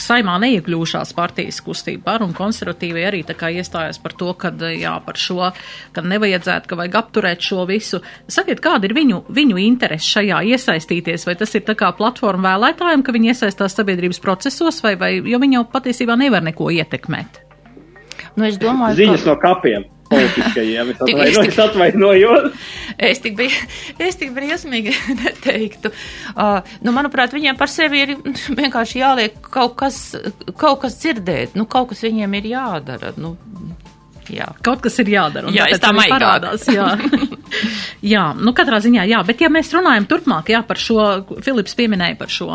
[0.02, 4.96] saimā neiekļūšās partijas kustība par un konservatīvi arī tā kā iestājās par to, ka, jā,
[5.06, 5.52] par šo,
[5.94, 8.02] ka nevajadzētu, ka vajag apturēt šo visu.
[8.26, 13.06] Sakiet, kāda ir viņu, viņu interesi šajā iesaistīties, vai tas ir tā kā platforma vēlētājiem,
[13.06, 17.44] ka viņi iesaistās sabiedrības procesos, vai, vai, jo viņi jau patiesībā nevar neko ietekmēt?
[18.34, 19.30] Nu, es domāju, Ziņas ka...
[19.30, 20.94] no kapiem politiskajiem.
[20.94, 21.48] Es atvainojos.
[21.48, 22.68] Es, atvainojos.
[23.10, 23.70] es tik biju,
[24.08, 25.94] es tik briesmīgi neteiktu.
[26.34, 30.02] Uh, nu, manuprāt, viņiem par sevi ir vienkārši jāliek kaut kas,
[30.58, 33.14] kaut kas dzirdēt, nu, kaut kas viņiem ir jādara.
[33.20, 33.36] Nu,
[34.32, 34.48] Jā.
[34.64, 35.52] Kaut kas ir jādara.
[35.54, 36.66] Jā, tā parādās.
[36.72, 36.94] Jā.
[38.14, 39.20] jā, nu katrā ziņā, jā.
[39.28, 41.00] Bet ja mēs runājam turpmāk, jā, par šo,
[41.44, 42.50] Filips pieminēja par šo,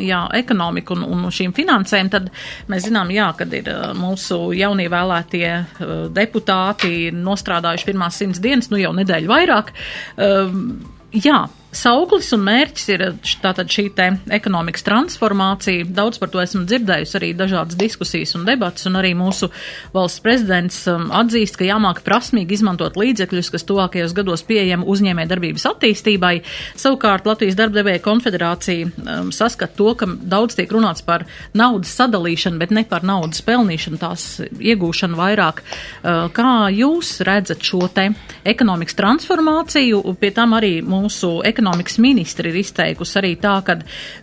[0.00, 2.30] jā, ekonomiku un, un šīm finansēm, tad
[2.72, 8.80] mēs zinām, jā, kad ir mūsu jaunie vēlētie uh, deputāti nostrādājuši pirmās simts dienas, nu
[8.80, 9.74] jau nedēļu vairāk.
[10.16, 10.64] Um,
[11.12, 13.02] jā, Sauklis un mērķis ir
[13.40, 15.86] tātad šī te ekonomikas transformācija.
[15.88, 19.48] Daudz par to esmu dzirdējusi arī dažādas diskusijas un debatas, un arī mūsu
[19.94, 25.64] valsts prezidents um, atzīst, ka jāmāk prasmīgi izmantot līdzekļus, kas tuvākajos gados pieejami uzņēmē darbības
[25.70, 26.34] attīstībai.
[26.76, 31.24] Savukārt Latvijas darbdevēja konfederācija um, saskat to, ka daudz tiek runāts par
[31.56, 35.64] naudas sadalīšanu, bet ne par naudas pelnīšanu, tās iegūšanu vairāk.
[35.64, 38.10] Uh, kā jūs redzat šo te
[38.44, 43.76] ekonomikas transformāciju, pie tam arī mūsu ekonomikas ekonomikas ministri ir izteikusi arī tā, ka,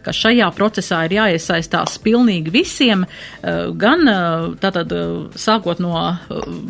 [0.04, 5.95] ka šajā procesā ir jāiesaistās pilnīgi visiem, eh, gan eh, tātad eh, sākot no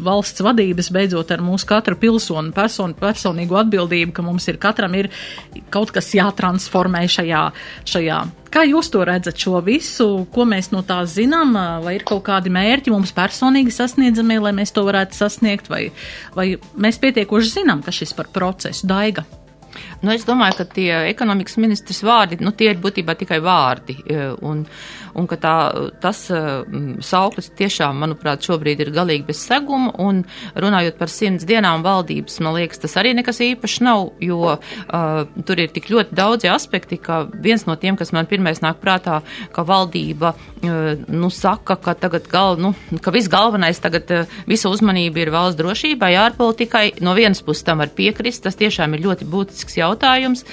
[0.05, 5.09] valsts vadības, beidzot ar mūsu katra pilsonu person, personīgo atbildību, ka mums ir katram ir
[5.73, 7.49] kaut kas jātransformē šajā,
[7.89, 8.19] šajā.
[8.49, 11.53] Kā jūs to redzat šo visu, ko mēs no tā zinām,
[11.85, 15.91] vai ir kaut kādi mērķi mums personīgi sasniedzamie, lai mēs to varētu sasniegt, vai,
[16.37, 19.25] vai mēs pietiekoši zinām, ka šis par procesu daiga?
[20.01, 23.97] Nu, es domāju, ka tie ekonomikas ministrs vārdi, nu, tie ir būtībā tikai vārdi.
[24.05, 24.63] E, un,
[25.17, 25.55] un ka tā,
[26.03, 26.41] tas e,
[27.05, 29.93] sauklis tiešām, manuprāt, šobrīd ir galīgi bez seguma.
[29.99, 30.23] Un
[30.59, 35.61] runājot par simts dienām valdības, man liekas, tas arī nekas īpašs nav, jo uh, tur
[35.61, 39.19] ir tik ļoti daudzi aspekti, ka viens no tiem, kas man pirmais nāk prātā,
[39.55, 44.71] ka valdība, uh, nu, saka, ka tagad gal, nu, ka viss galvenais tagad, uh, visa
[44.71, 46.85] uzmanība ir valsts drošībai, ārpolitikai.
[47.05, 50.45] No vienas puses tam var piekrist, tas tiešām ir ļoti būtisks jautājums,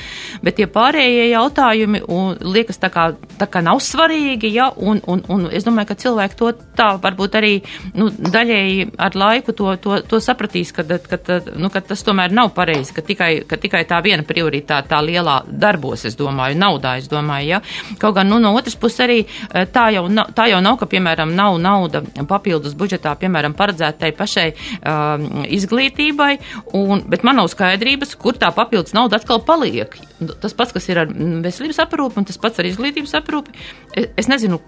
[0.45, 5.23] bet tie pārējie jautājumi un, liekas tā kā, tā kā nav svarīgi, ja, un, un,
[5.33, 7.53] un es domāju, ka cilvēki to tā varbūt arī
[7.99, 12.53] nu, daļēji ar laiku to, to, to sapratīs, ka, ka, nu, ka tas tomēr nav
[12.57, 17.11] pareizi, ka tikai, ka tikai tā viena prioritāte tā lielā darbos, es domāju, naudā, es
[17.13, 17.61] domāju, ja.
[18.03, 20.91] Kaut gan, nu, no otras puses arī eh, tā jau, nav, tā jau nav, ka,
[20.91, 26.33] piemēram, nav nauda papildus budžetā, piemēram, paredzētai pašai um, izglītībai,
[26.77, 29.97] un, bet man nav skaidrības, kur tā papildus nauda atkal paliek.
[30.41, 31.11] Tas pats, kas ir ar
[31.45, 33.53] veselības aprūpi un tas pats ar izglītības aprūpi.
[33.97, 34.61] Es, es nezinu,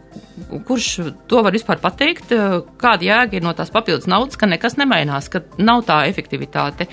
[0.66, 0.88] kurš
[1.30, 2.32] to var vispār pateikt,
[2.80, 6.88] kāda jēga ir no tās papildus naudas, ka nekas nemainās, ka nav tā efektivitāte.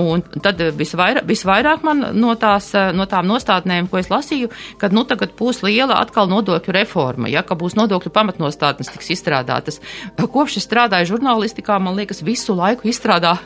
[0.00, 4.50] Un tad visvairāk, visvairāk man no, tās, no tām nostādnēm, ko es lasīju,
[4.80, 9.80] kad nu tagad būs liela atkal nodokļu reforma, ja, ka būs nodokļu pamatnostādnes tiks izstrādātas.
[10.18, 13.36] Kopš es strādāju žurnālistikā, man liekas, visu laiku izstrādā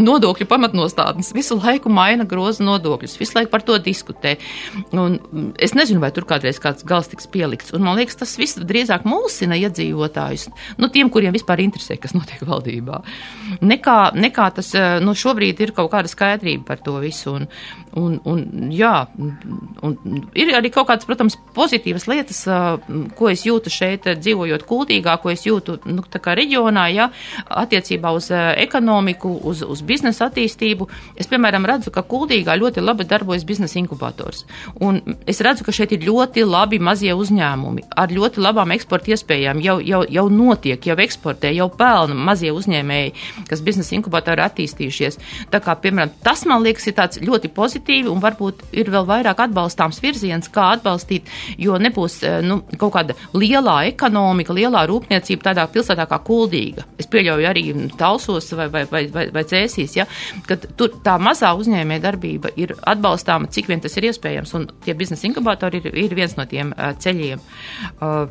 [0.00, 4.36] nodokļu pamatnostādnes visu laiku maina groza nodokļus, visu laiku par to diskutē.
[4.92, 5.18] Un
[5.60, 7.74] es nezinu, vai tur kādreiz kāds gals tiks pielikts.
[7.76, 10.48] Un man liekas, tas viss drīzāk mulsina iedzīvotājus,
[10.80, 13.02] nu, tiem, kuriem vispār interesē, kas notiek valdībā.
[13.60, 17.36] Nekā, nekā tas, eh, nu, šobrīd ir kaut kāda skaidrība par to visu.
[17.36, 17.48] Un,
[17.98, 18.92] un, un jā,
[19.82, 22.42] un ir arī kaut kādas, protams, pozitīvas lietas,
[23.18, 27.08] ko es jūtu šeit, dzīvojot kultīgā, ko es jūtu, nu, reģionā, ja,
[27.48, 30.88] attiecībā uz ekonomiku, uz, uz biznesa attīstību,
[31.20, 34.44] es, piemēram, redzu, ka Kuldīgā ļoti labi darbojas biznesa inkubators.
[34.82, 39.62] Un es redzu, ka šeit ir ļoti labi mazie uzņēmumi ar ļoti labām eksporta iespējām.
[39.64, 43.14] Jau, jau, jau notiek, jau eksportē, jau pelna mazie uzņēmēji,
[43.50, 45.18] kas biznesa inkubatori attīstījušies.
[45.52, 49.40] Tā kā, piemēram, tas man liekas ir tāds ļoti pozitīvi un varbūt ir vēl vairāk
[49.42, 55.66] atbalstāms virziens, kā atbalstīt, jo nebūs eh, nu, kaut kāda lielā ekonomika, lielā rūpniecība tādā
[55.66, 56.84] pilsētā kā Kuldīga.
[56.98, 57.64] Es pieļauju arī
[57.98, 60.06] Talsos vai, vai, vai, vai, vai Cēsīs ja,
[60.46, 64.94] ka tur tā mazā uzņēmē darbība ir atbalstāma, cik vien tas ir iespējams, un tie
[64.94, 67.42] biznesa inkubatori ir, ir viens no tiem uh, ceļiem.
[67.98, 68.28] Uh,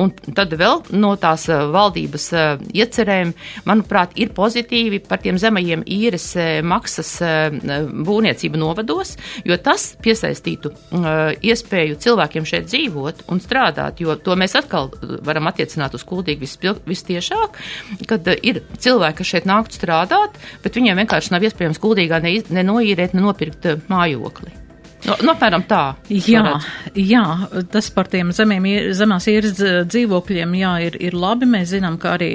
[0.00, 2.30] un tad vēl no tās valdības
[2.74, 3.34] iecerēm,
[3.68, 6.30] manuprāt, ir pozitīvi par tiem zemajiem īres
[6.64, 8.60] maksas būvniecību
[8.94, 14.90] novados, jo tas piesaistītu uh, iespēju cilvēkiem šeit dzīvot un strādāt, jo to mēs atkal
[15.24, 16.48] varam attiecināt uz kuldīgi
[16.86, 17.58] vistiešāk,
[18.06, 22.38] kad uh, ir cilvēki, kas šeit nāktu strādāt, bet viņiem vienkārši nav iespējams kuldīgā ne,
[22.50, 24.63] ne noīrēt, ne nopirkt eh, mājokli.
[25.04, 25.82] No, no, apmēram tā.
[26.08, 26.56] Jā,
[26.96, 27.24] jā,
[27.72, 29.58] tas par tiem zemiem, zemās īres
[29.90, 31.48] dzīvokļiem, jā, ir, ir labi.
[31.50, 32.30] Mēs zinām, ka arī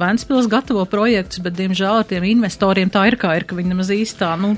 [0.00, 4.34] Ventspils gatavo projektus, bet, diemžēl, tiem investoriem tā ir kā ir, ka viņi nemaz īstā,
[4.38, 4.54] nu,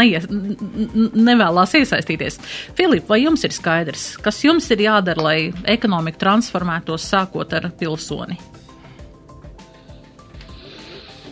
[0.00, 2.40] neies, nevēlās iesaistīties.
[2.78, 5.38] Filip, vai jums ir skaidrs, kas jums ir jādara, lai
[5.70, 8.40] ekonomika transformētos sākot ar pilsoni?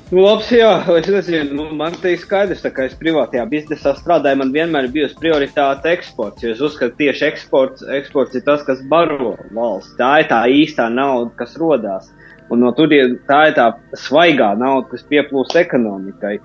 [0.07, 0.69] Nu, labs, jā,
[1.01, 5.19] es nezinu, nu, man te ir skaidrs, ka es privātajā biznesā strādāju, man vienmēr bijusi
[5.19, 9.97] prioritāte eksports, jo es uzskatu, ka tieši eksports, eksports ir tas, kas baro valsts.
[9.99, 12.07] Tā ir tā īstā nauda, kas rodās.
[12.55, 13.67] Un no turien tā ir tā
[13.99, 16.37] svaigā nauda, kas pieplūst ekonomikai.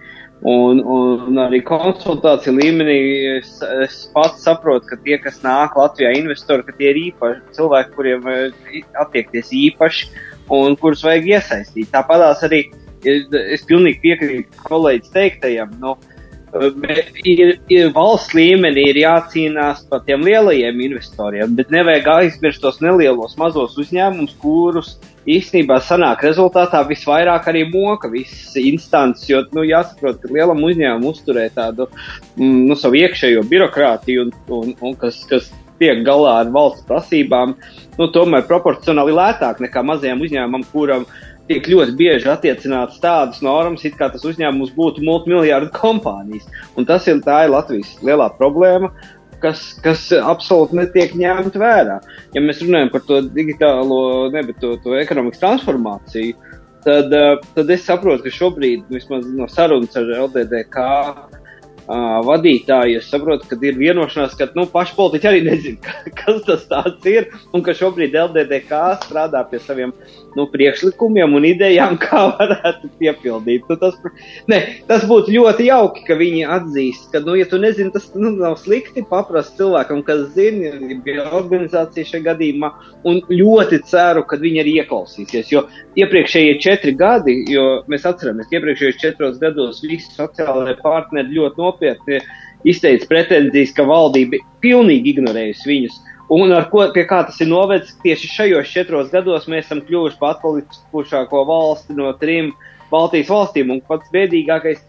[0.41, 2.99] Un, un arī konsultāciju līmenī
[3.35, 7.93] es, es pats saprotu, ka tie, kas nāk Latvijā investori, ka tie ir īpaši cilvēki,
[7.93, 8.29] kuriem
[9.05, 10.09] attiekties īpaši
[10.49, 11.93] un kurus vajag iesaistīt.
[11.93, 12.65] Tāpatās arī
[13.05, 15.75] es pilnīgi piekrītu kolēģis teiktajam.
[15.81, 15.95] Nu,
[17.23, 23.37] ir, ir valsts līmenī ir jācīnās par tiem lielajiem investoriem, bet nevajag aizmirst tos nelielos
[23.39, 24.97] mazos uzņēmumus, kurus
[25.29, 31.47] īstenībā sanāk rezultātā visvairāk arī moka visas instances, jo, nu, jāsaprot, ka lielam uzņēmumam uzturē
[31.55, 31.87] tādu,
[32.35, 37.55] mm, nu, savu iekšējo birokrātiju un, un, un kas, kas tiek galā ar valsts prasībām,
[37.97, 43.83] nu, tomēr proporcionāli lētāk nekā mazajam uzņēmumam, kuram uh, tiek ļoti bieži attiecināts tādas normas,
[43.87, 46.47] it kā tas uzņēmums būtu multimiljardu kompānijas.
[46.79, 48.91] Un tas ir, ir Latvijas lielā problēma,
[49.43, 51.99] kas, kas absolūti netiek ņemta vērā.
[52.35, 54.01] Ja mēs runājam par to digitālo,
[54.33, 56.37] ne, bet to, to ekonomikas transformāciju,
[56.85, 60.87] tad, eh, tad es saprotu, ka šobrīd, vismaz no sarunas ar LDDK,
[61.91, 67.07] uh, vadītāji, es saprotu, ka ir vienošanās, ka nu, paši politiķi arī nezina, kas tas
[67.09, 67.29] ir.
[67.53, 69.93] Un ka šobrīd LDDK strādā pie saviem
[70.37, 73.69] nu, priekšlikumiem un idejām, kā varētu piepildīt.
[73.69, 73.97] Nu, tas,
[74.51, 78.33] ne, tas būtu ļoti jauki, ka viņi atzīst, ka, nu, ja tu nezini, tas nu,
[78.37, 82.71] nav slikti paprast cilvēkam, kas zina, ir organizācija šajā gadījumā.
[83.07, 85.51] Un ļoti ceru, ka viņi arī ieklausīsies.
[85.53, 85.65] Jo
[85.99, 92.21] iepriekšējie četri gadi, jo mēs atceramies, ka iepriekšējos četros gados visi sociālai partneri ļoti nopietni
[92.67, 95.99] izteica pretenzijas, ka valdība pilnīgi ignorējusi viņus.
[96.31, 100.19] Un ar ko pie kā tas ir novedis, tieši šajos četros gados mēs esam kļuvuši
[100.19, 102.53] par atpalikušāko valsti no trim
[102.91, 103.73] Baltijas valstīm.
[103.73, 104.79] Un pats bēdīgākais,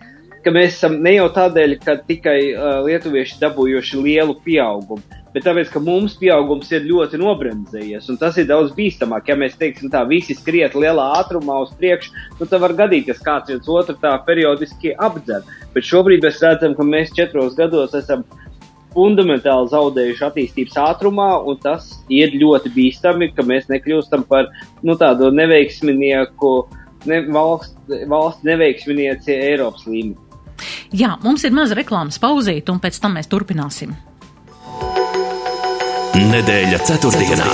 [0.44, 5.02] ka mēs esam ne jau tādēļ, ka tikai uh, lietuvieši dabūjuši lielu pieaugumu,
[5.34, 9.32] bet tāpēc, ka mums pieaugums ir ļoti nobremzējies, un tas ir daudz bīstamāk.
[9.32, 13.40] Ja mēs teiksim, tā visi skriet lielā ātrumā uz priekšu, nu, tad var gadīties, ka
[13.40, 15.42] kāds viens otru tā periodiski apdzer.
[15.74, 18.22] Bet šobrīd mēs redzam, ka mēs četros gados esam
[18.94, 24.50] fundamentāli zaudējuši attīstības ātrumā, un tas ir ļoti bīstami, ka mēs nekļūstam par
[24.82, 26.52] nu, tādu neveiksminieku,
[27.10, 30.18] ne, valsts valst neveiksminieci Eiropas līmenī.
[30.92, 33.94] Jā, mums ir maza reklāmas pauzīte, un pēc tam mēs turpināsim.
[36.22, 37.48] Nedēļa ceturtdienā.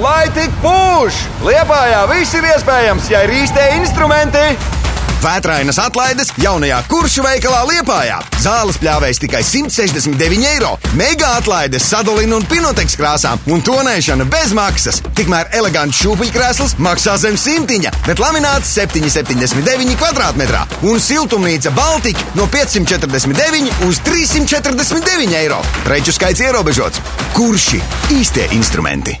[0.00, 1.22] Lai tik pūš!
[1.44, 4.79] Liepājā viss ir iespējams, ja ir īstie instrumenti!
[5.20, 8.16] Vētrainas atlaides jaunajā kuršu veikalā Liepājā.
[8.40, 15.02] Zāles pļāvējs tikai 169 eiro, mega atlaides sadalina un pinoteks krāsām un tonēšana bez maksas.
[15.18, 23.88] Tikmēr elegants šūpuļkrēsls maksā zem simtiņa, bet lamināts 7,79 kvadrātmetrā un siltumnīca Baltika no 549
[23.88, 25.60] uz 349 eiro.
[25.84, 27.04] Preču skaits ierobežots.
[27.36, 27.82] Kurši
[28.16, 29.20] īstie instrumenti?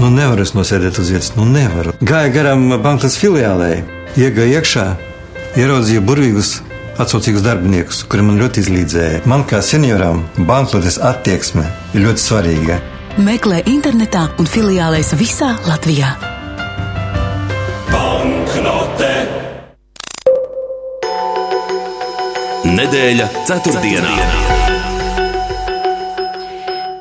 [0.00, 1.92] Nu, nevaru es nosēdēt uz vietas, nu, nevaru.
[2.00, 3.82] Gāju garām bankas filiālē,
[4.16, 4.84] iegāju iekšā,
[5.60, 6.54] ieraudzīju burvīgus,
[7.02, 9.20] atsaucīgus darbiniekus, kuri man ļoti izlīdzēja.
[9.28, 12.78] Man kā senioram banknotes attieksme ir ļoti svarīga.
[13.20, 16.14] Meklē internetā un filiālēs visā Latvijā.
[17.92, 19.12] Banknote!
[22.70, 24.16] Nedēļa ceturtdienā.
[24.16, 24.49] ceturtdienā.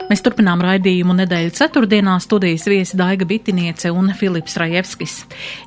[0.09, 5.19] Mēs turpinām raidījumu nedēļu ceturtdienā studijas viesi Daiga Bitiniece un Filips Rajevskis.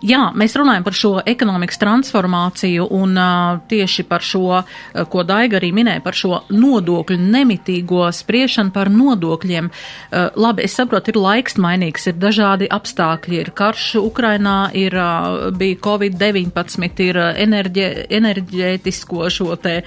[0.02, 5.60] Jā, mēs runājam par šo ekonomikas transformāciju un uh, tieši par šo, uh, ko Daiga
[5.60, 9.68] arī minēja, par šo nodokļu nemitīgo spriešanu par nodokļiem.
[9.70, 15.52] Uh, labi, es saprotu, ir laiks mainīgs, ir dažādi apstākļi, ir karš Ukrainā, ir uh,
[15.54, 19.78] bija Covid-19, ir enerģē, enerģētisko šo te,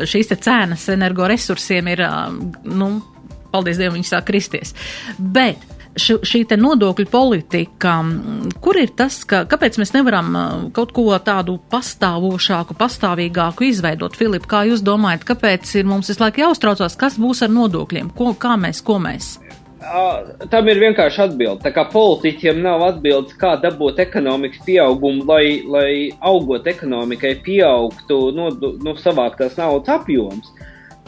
[0.00, 2.32] šīs te cenas energoresursiem ir, uh,
[2.72, 2.90] nu,
[3.52, 4.74] paldies Dievam, viņi sāk kristies.
[5.18, 5.62] Bet
[5.98, 7.98] š, šī te nodokļu politika,
[8.62, 10.34] kur ir tas, ka, kāpēc mēs nevaram
[10.76, 14.16] kaut ko tādu pastāvošāku, pastāvīgāku izveidot?
[14.18, 18.34] Filip, kā jūs domājat, kāpēc ir mums visu laiku jāuztraucās, kas būs ar nodokļiem, ko,
[18.38, 19.36] kā mēs, ko mēs?
[20.50, 21.62] Tam ir vienkārši atbilde.
[21.62, 28.50] Tā kā politiķiem nav atbildes, kā dabūt ekonomikas pieaugumu, lai, lai augot ekonomikai pieaugtu no,
[28.84, 30.50] no savāktās naudas apjoms.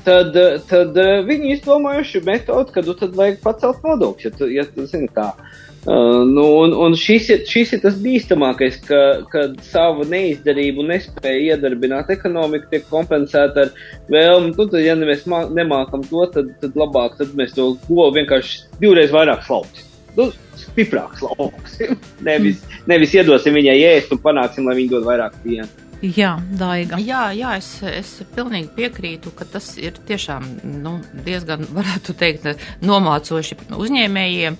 [0.04, 0.36] Tad,
[0.70, 5.10] tad eh, viņi izdomājuši metodi, kad tad vajag pacelt nodokļus, ja tu, ja tu zini
[5.12, 5.32] kā.
[5.80, 9.00] Uh, nu, un un šis, ir, šis ir tas bīstamākais, ka,
[9.32, 13.72] kad savu neizdarību nespēja iedarbināt ekonomiku, tiek kompensēta ar
[14.12, 14.52] vēlmi.
[14.52, 18.76] Nu, tad, ja mēs mā, nemākam to, tad, tad labāk tad mēs to govu vienkārši
[18.82, 19.88] divreiz vairāk slauksim.
[20.18, 20.28] Nu,
[20.60, 21.96] stiprāk slauksim.
[22.28, 22.60] nevis,
[22.90, 25.89] nevis iedosim viņai ēst un panāksim, lai viņi dod vairāk piena.
[26.00, 26.96] Jā, Daiga.
[27.04, 30.46] Jā, jā es, es pilnīgi piekrītu, ka tas ir tiešām
[30.80, 30.94] nu,
[31.26, 32.48] diezgan, varētu teikt,
[32.80, 34.56] nomācoši uzņēmējiem,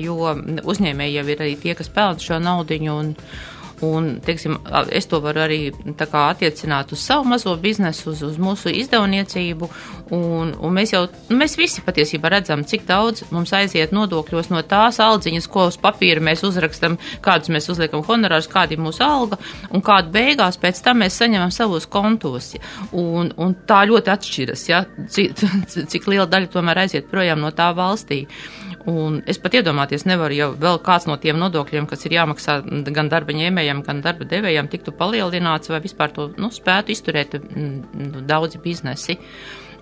[0.00, 0.34] jo
[0.72, 2.96] uzņēmēji jau ir arī tie, kas pelna šo naudiņu.
[2.96, 3.12] Un,
[3.80, 4.58] Un, teiksim,
[4.92, 9.68] es to varu arī attiecināt uz savu mazo biznesu, uz, uz mūsu izdevniecību.
[10.16, 14.60] Un, un mēs jau, nu, mēs visi patiesībā redzam, cik daudz mums aiziet nodokļos no
[14.68, 19.40] tās aldziņas, ko uz papīra mēs uzrakstam, kādus mēs uzliekam honorārus, kāda ir mūsu alga,
[19.70, 22.52] un kādu beigās pēc tam mēs saņemam savos kontos.
[22.92, 25.40] Un, un tā ļoti atšķiras, ja, cik,
[25.94, 28.26] cik liela daļa tomēr aiziet projām no tā valstī.
[28.88, 33.10] Un es pat iedomāties nevaru, ja vēl kāds no tiem nodokļiem, kas ir jāmaksā gan
[33.12, 38.60] darba ņēmējiem, gan darba devējiem, tiktu palielināts vai vispār to nu, spētu izturēt mm, daudzi
[38.64, 39.18] biznesi.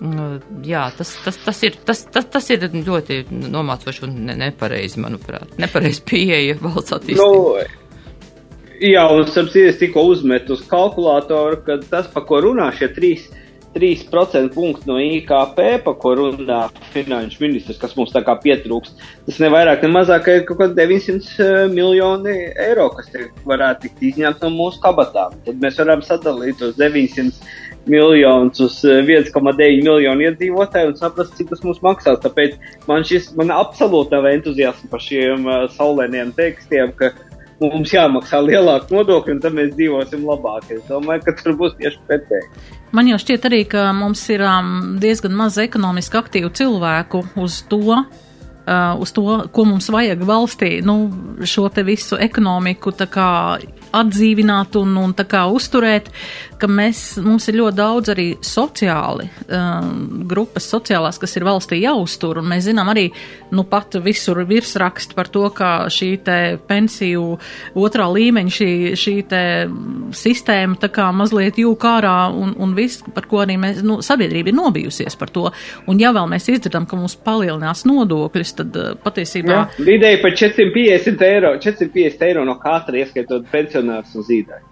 [0.02, 4.98] Mm, jā, tas, tas, tas, ir, tas, tas, tas ir ļoti nomācoši un ne, nepareizi,
[5.02, 5.54] manuprāt.
[5.62, 7.68] Nepareizi pieeja valsts attīstībai.
[7.70, 13.30] Nu, jā, un es tikko uzmetu uz kalkulātoru, ka tas, pa ko runā šie trīs
[13.74, 16.60] 3% punktu no IKP, pa ko runā
[16.94, 19.04] finanšu ministrs, kas mums tā kā pietrūkst.
[19.28, 22.36] Tas ne vairāk, ne mazāk ir kaut kādi 900 eh, miljoni
[22.68, 23.12] eiro, kas
[23.48, 25.36] varētu tikt izņemt no mūsu kabatām.
[25.46, 31.52] Tad mēs varam sadalīt tos 900 miljonus uz 1,9 eh, miljonu iedzīvotāju un saprast, cik
[31.52, 32.20] tas mums maksās.
[32.24, 37.12] Tāpēc man šis, man absolūti nav entuziasma par šiem uh, saulēniem tekstiem, ka
[37.62, 40.68] mums jāmaksā lielāka nodokļa, un tad mēs dzīvosim labāk.
[40.74, 42.66] Es domāju, ka tur būs tieši pretēji.
[42.96, 47.82] Man jau šķiet arī, ka mums ir um, diezgan maz ekonomiski aktīvu cilvēku uz to,
[47.98, 51.10] uh, uz to, ko mums vajag valstī, nu,
[51.44, 53.30] šo visu ekonomiku kā
[53.96, 56.10] atdzīvināt un, un tā kā uzturēt,
[56.58, 59.88] ka mēs, mums ir ļoti daudz arī sociāli uh,
[60.28, 63.06] grupas sociālās, kas ir valstī jāuztur, un mēs zinām arī,
[63.54, 67.24] nu pat visur virsrakst par to, ka šī te pensiju
[67.78, 69.42] otrā līmeņa, šī, šī te
[70.18, 74.52] sistēma tā kā mazliet jūk ārā, un, un viss, par ko arī mēs, nu, sabiedrība
[74.52, 75.46] ir nobijusies par to,
[75.88, 79.54] un ja vēl mēs izdzirdam, ka mums palielinās nodokļus, tad uh, patiesībā.
[79.54, 83.48] Jā, vidēji par 450 eiro, 450 eiro no katra, ieskaitot
[83.78, 84.64] pensionārus un zīdāju.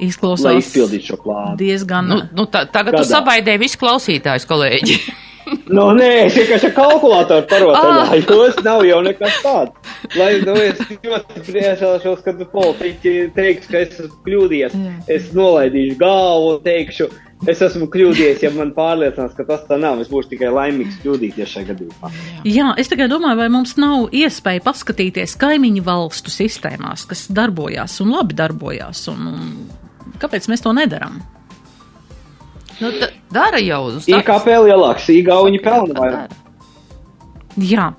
[0.00, 1.56] Izklausās, lai izpildītu šo plānu.
[1.60, 2.06] Diezgan.
[2.08, 3.02] Nu, nu, tā, tagad Gadā.
[3.02, 4.96] tu sabaidēji visu klausītājus, kolēģi.
[5.76, 8.28] nu, nē, es vienkārši ar kalkulātoru parotaļāju, ah.
[8.28, 9.96] tas nav jau nekas tāds.
[10.18, 14.78] Lai, nu, es ļoti priecāšos, kad politiķi teiks, ka es esmu kļūdījies.
[15.10, 17.08] Es nolaidīšu galvu un teikšu,
[17.50, 20.00] es esmu kļūdījies, ja man pārliecinās, ka tas tā nav.
[20.04, 22.14] Es būšu tikai laimīgs kļūdīties šajā gadījumā.
[22.48, 28.16] Jā, es tikai domāju, vai mums nav iespēja paskatīties kaimiņu valstu sistēmās, kas darbojās un
[28.16, 29.06] labi darbojās.
[29.12, 29.52] Un, un
[30.20, 31.20] Kāpēc mēs to nedarām?
[32.80, 32.90] Nu,
[33.32, 33.82] dara jau.
[34.08, 36.36] IKP lielāks, Igauni pelna vairāk.
[37.60, 37.90] Jā.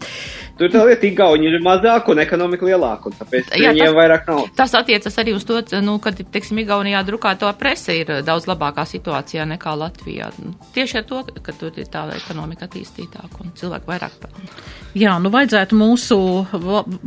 [0.62, 4.28] Tur tā lieta, Igauni ir mazāk un ekonomika lielāka, un tāpēc Jā, viņiem tas, vairāk
[4.30, 4.42] nav.
[4.60, 9.48] Tas attiecas arī uz to, nu, ka, teiksim, Igaunijā drukāto prese ir daudz labākā situācijā
[9.56, 10.30] nekā Latvijā.
[10.38, 14.52] Nu, tieši ar to, ka tur ir tā ekonomika attīstītāka un cilvēki vairāk pelna.
[14.92, 16.20] Jā, nu vajadzētu mūsu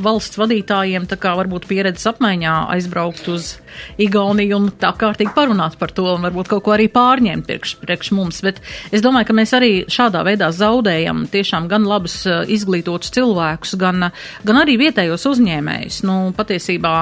[0.00, 3.52] valsts vadītājiem tā kā varbūt pieredzes apmaiņā aizbraukt uz
[4.00, 8.12] Igauniju un tā kārtīgi parunāt par to un varbūt kaut ko arī pārņemt priekš, priekš
[8.16, 8.40] mums.
[8.46, 8.62] Bet
[8.94, 14.11] es domāju, ka mēs arī šādā veidā zaudējam tiešām gan labus izglītotus cilvēkus, cilvēkus, gan,
[14.45, 16.03] gan arī vietējos uzņēmējus.
[16.05, 16.95] Nu, patiesībā,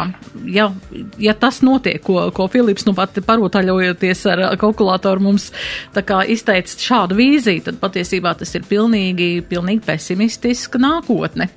[0.46, 0.70] ja,
[1.18, 5.52] ja tas notiek, ko, ko Filips nu pat parotaļojoties ar kalkulātoru mums
[6.28, 11.48] izteica šādu vīziju, tad patiesībā tas ir pilnīgi, pilnīgi pesimistiska nākotne.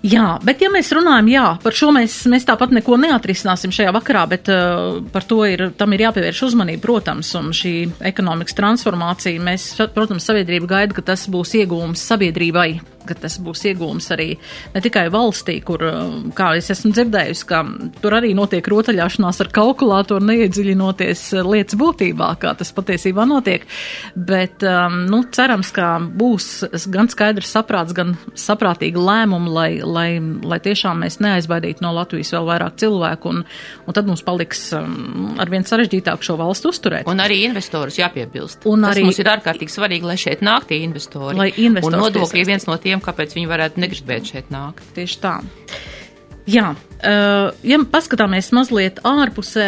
[0.00, 4.22] Jā, bet ja mēs runājam, jā, par šo mēs, mēs tāpat neko neatrisināsim šajā vakarā,
[4.30, 7.74] bet uh, par to ir, tam ir jāpievērš uzmanība, protams, un šī
[8.08, 12.70] ekonomikas transformācija, mēs, protams, sabiedrība gaida, ka tas būs iegūms sabiedrībai
[13.10, 14.28] ka tas būs iegūms arī
[14.74, 17.62] ne tikai valstī, kur, um, kā es esmu dzirdējusi, ka
[18.00, 23.66] tur arī notiek rotaļāšanās ar kalkulātoru, neiedziļinoties lietas būtībā, kā tas patiesībā notiek.
[24.14, 26.50] Bet, um, nu, cerams, ka būs
[26.92, 30.08] gan skaidrs saprāts, gan saprātīgi lēmumi, lai, lai,
[30.46, 33.44] lai tiešām mēs neaizbaidītu no Latvijas vēl vairāk cilvēku, un,
[33.86, 37.08] un tad mums paliks um, arvien sarežģītāk šo valstu uzturēt.
[37.10, 38.66] Un arī investorus jāpiebilst.
[38.70, 41.36] Un Tas arī mums ir ārkārtīgi svarīgi, lai šeit nāk tie investori.
[41.38, 41.96] Lai investori.
[41.96, 44.84] Un nodokļi ir viens no tiem, kāpēc viņi varētu negribēt šeit nākt.
[44.96, 45.38] Tieši tā.
[46.50, 49.66] Jā, uh, ja paskatāmies mazliet ārpusē,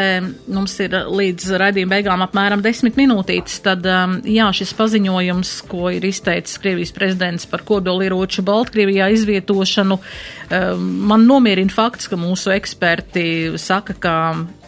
[0.51, 6.07] mums ir līdz raidījuma beigām apmēram desmit minūtītes, tad um, jā, šis paziņojums, ko ir
[6.09, 13.26] izteicis Krievijas prezidents par kodolieroču Baltkrievijā izvietošanu, um, man nomierina fakts, ka mūsu eksperti
[13.61, 14.16] saka, ka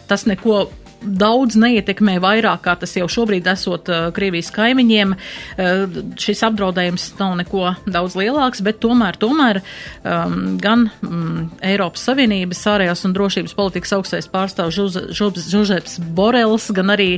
[0.07, 0.67] tas neko
[1.05, 5.13] daudz neietekmē vairāk, kā tas jau šobrīd esot uh, Krievijas kaimiņiem.
[5.15, 12.65] Uh, šis apdraudējums nav neko daudz lielāks, bet tomēr, tomēr um, gan um, Eiropas Savienības
[12.73, 14.81] ārējās un drošības politikas augstais pārstāvs
[15.15, 17.09] Žužeps Borels, gan arī,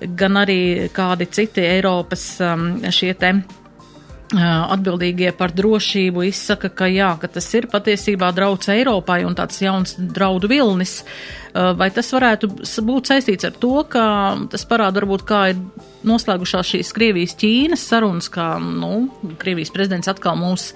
[0.00, 0.60] gan arī
[0.94, 3.36] kādi citi Eiropas um, šie te
[4.36, 9.96] atbildīgie par drošību izsaka, ka jā, ka tas ir patiesībā drauds Eiropai un tāds jauns
[9.96, 11.02] draudu vilnis.
[11.54, 12.50] Vai tas varētu
[12.84, 14.04] būt saistīts ar to, ka
[14.52, 15.62] tas parāda varbūt kā ir
[16.06, 19.08] noslēgušās šīs Krievijas-Ķīnas sarunas, kā, nu,
[19.40, 20.72] Krievijas prezidents atkal mūs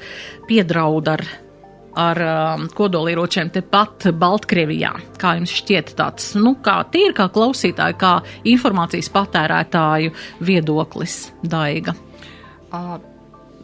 [0.49, 1.27] piedraud ar
[1.93, 2.17] ar
[2.73, 4.95] kodolieročiem tepat Baltkrievijā.
[5.21, 8.15] Kā jums šķiet tāds, nu, kā tīri kā klausītāji, kā
[8.49, 11.93] informācijas patērētāju viedoklis, Daiga?
[12.73, 12.97] Uh,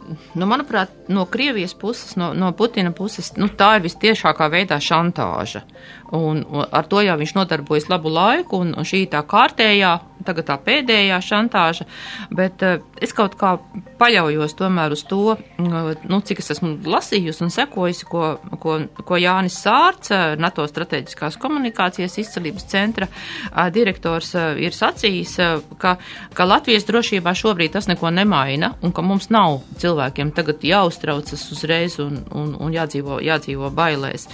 [0.09, 5.63] nu, manuprāt, no Krievijas puses, no, no Putina puses, nu, tā ir vistiešākā veidā šantāža.
[6.11, 9.91] Un, un ar to jau viņš nodarbojas labu laiku, un, un šī tā kārtējā,
[10.25, 11.85] tagad tā pēdējā šantāža,
[12.33, 13.53] bet uh, es kaut kā
[13.99, 18.23] paļaujos tomēr uz to, uh, nu, cik es esmu lasījusi un sekojusi, ko,
[18.59, 25.35] ko, ko Jānis Sārts, uh, NATO strateģiskās komunikācijas izcelības centra uh, direktors, uh, ir sacījis,
[25.45, 25.95] uh, ka,
[26.33, 31.99] ka Latvijas drošībā šobrīd tas neko nemaina, un ka mums nav cilvēkiem tagad jāuztraucas uzreiz
[32.01, 34.25] un, un, un jādzīvo, jādzīvo bailēs.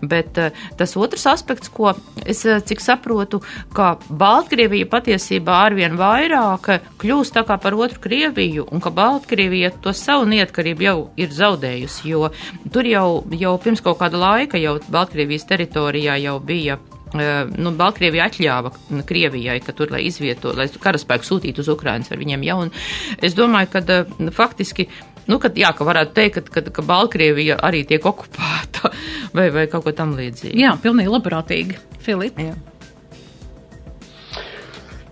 [0.00, 1.94] Bet uh, tas otrs otrs aspekts, ko
[2.26, 3.40] es eh, cik saprotu,
[3.74, 9.92] ka Baltkrievija patiesībā arvien vairāk kļūst tā kā par otru Krieviju, un ka Baltkrievija to
[9.92, 12.30] savu neatkarību jau ir zaudējusi, jo
[12.72, 16.78] tur jau, jau pirms kaut kāda laika jau Baltkrievijas teritorijā jau bija
[17.14, 18.74] eh, nu, Baltkrievija atļāva
[19.06, 22.60] Krievijai, ka tur, lai izvieto, lai karaspēku sūtītu uz Ukrainas ar viņiem jau.
[22.66, 22.74] Un
[23.22, 24.88] es domāju, ka eh, faktiski
[25.30, 28.92] nu, kad, jā, ka varētu teikt, ka, ka, ka Baltkrievija arī tiek okupēta
[29.36, 30.56] vai, vai kaut ko tam līdzīgu.
[30.60, 31.80] Jā, pilnīgi labprātīgi.
[32.04, 32.38] Filip?
[32.40, 32.54] Jā.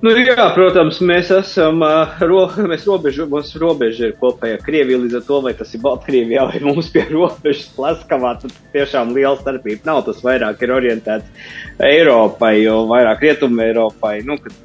[0.02, 1.78] Nu, jā, protams, mēs esam,
[2.26, 6.46] ro, mēs robežu, mums robeža ir kopēja Krievija, līdz ar to, vai tas ir Baltkrievijā
[6.48, 10.00] vai mums pie robežas Plaskavā, tad tiešām liela starpība nav.
[10.08, 11.46] Tas vairāk ir orientēts
[11.86, 14.58] Eiropai, jo vairāk Rietumē Eiropai, nu, kad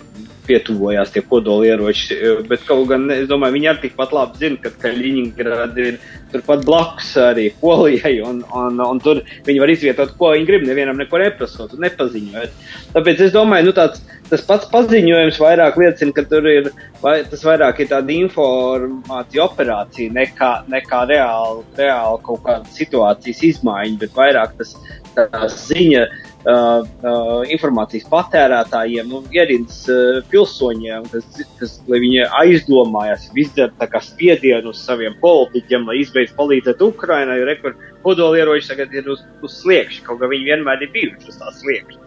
[0.48, 2.18] pietuvojās tie kodolieroči.
[2.50, 6.00] Bet kaut gan es domāju, viņi arī tikpat labi zina, ka Kaļiņģerāda ir
[6.32, 11.00] turpat blakus arī Polijai, un, un, un tur viņi var izvietot, ko viņi grib, nevienam
[11.00, 12.68] neko neprasot un nepaziņot.
[12.96, 16.72] Tāpēc es domāju, nu tāds, tas pats paziņojums vairāk liecina, ka tur ir,
[17.04, 24.00] vai, tas vairāk ir tāda informācija operācija nekā, nekā reāli, reāli kaut kāda situācijas izmaiņa,
[24.04, 24.76] bet vairāk tas,
[25.18, 26.06] tā ziņa
[26.48, 34.74] uh, uh, informācijas patērētājiem, nu, ierīnas uh, pilsoņiem, kas, kas, lai viņi aizdomājās, izdara spiedienu
[34.74, 40.06] uz saviem politiķiem, lai izbeidz palīdzēt Ukrainai, jo rekur kodolieroči tagad ir uz, uz sliekšņa,
[40.08, 42.04] kaut kā viņi vienmēr ir bijuši uz tā sliekšņa.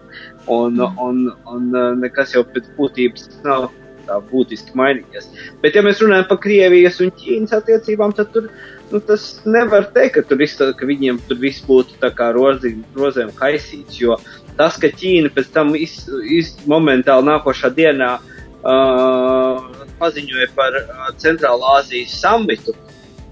[0.50, 3.68] Un, un, un, un nekas jau pēc būtības nav
[4.10, 5.28] tā būtiski mainījies.
[5.62, 8.48] Bet, ja mēs runājam par Krievijas un Ķīnas attiecībām, tad tur
[8.90, 12.74] nu, tas nevar teikt, ka, tur izstā, ka viņiem tur viss būtu tā kā rozi,
[12.96, 14.18] rozēm kaisīts, jo
[14.58, 21.78] tas, ka Ķīna pēc tam iz, iz, momentāli nākošā dienā uh, paziņoja par uh, Centrālā
[21.80, 22.74] Azijas samitu,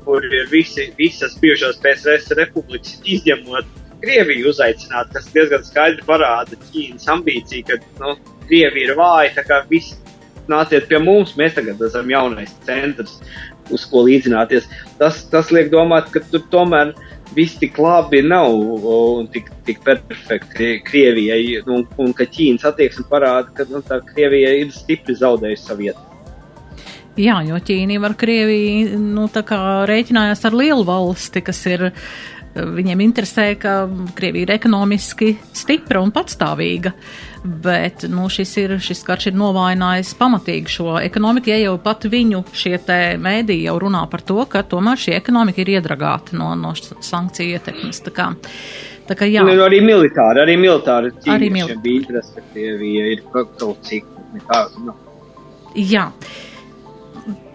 [0.07, 7.09] kur ir visi, visas bijušās PSRS republikas izņemot Krieviju uzaicināt, tas diezgan skaidri parāda Ķīnas
[7.17, 8.15] ambīciju, ka nu,
[8.47, 9.99] Krievija ir vāja, tā kā viss
[10.49, 13.19] nāciet pie mums, mēs tagad esam jaunais centrs
[13.75, 14.69] uz ko līdzināties.
[15.01, 16.95] Tas, tas liek domāt, ka tur tomēr
[17.37, 23.53] viss tik labi nav un tik, tik perfekti Krievijai, un, un ka Ķīnas attieksme parāda,
[23.55, 26.05] ka nu, Krievija ir stipri zaudējusi savu vietu.
[27.19, 29.29] Jā, jo Ķīna ar Krieviju nu,
[29.91, 31.91] rēķinājās ar lielu valsti, kas ir.
[32.59, 33.85] Viņiem interesē, ka
[34.17, 36.91] Krievija ir ekonomiski stipra un patstāvīga.
[36.91, 42.09] Uh, bet nu, šis, ir, šis karš ir novājinājis pamatīgi šo ekonomiku, ja jau pat
[42.11, 42.77] viņu šie
[43.23, 48.03] mēdī jau runā par to, ka tomēr šī ekonomika ir iedragāta no, no sankciju ietekmes.
[48.07, 48.29] Tā kā,
[49.09, 49.45] tā kā jā.
[49.47, 51.13] Un arī militāri, arī militāri
[51.55, 51.83] militāri.
[51.85, 54.85] bija interesi, ka Krievija ir kaut cik nekāda.
[54.89, 54.97] Nu.
[55.79, 56.09] Jā.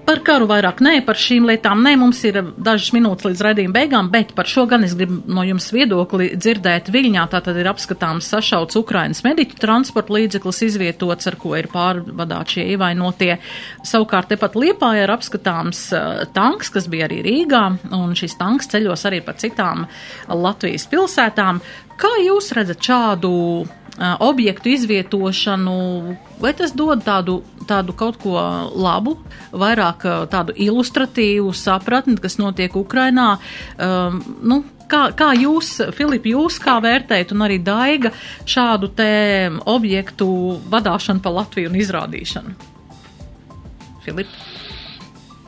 [0.03, 4.09] Par karu vairāk nē, par šīm lietām nē, mums ir dažas minūtes līdz raidījuma beigām,
[4.11, 7.23] bet par šo gan es gribu no jums viedokli dzirdēt Viļņā.
[7.31, 13.37] Tātad ir apskatāms sašauts Ukrainas mediķu transporta līdzeklis izvietots, ar ko ir pārvadāti šie ievainotie.
[13.87, 17.63] Savukārt tepat Liepā ir apskatāms uh, tanks, kas bija arī Rīgā,
[17.95, 19.85] un šis tanks ceļos arī pa citām
[20.27, 21.63] Latvijas pilsētām.
[21.95, 23.31] Kā jūs redzat šādu
[23.99, 25.75] objektu izvietošanu,
[26.41, 28.33] vai tas dod tādu, tādu kaut ko
[28.73, 29.17] labu,
[29.53, 33.35] vairāk tādu ilustratīvu sapratni, kas notiek Ukrainā.
[33.77, 38.13] Um, nu, kā, kā jūs, Filip, jūs kā vērtējat un arī Daiga
[38.49, 39.11] šādu te
[39.69, 40.27] objektu
[40.73, 42.57] vadāšanu pa Latviju un izrādīšanu?
[44.03, 44.33] Filip?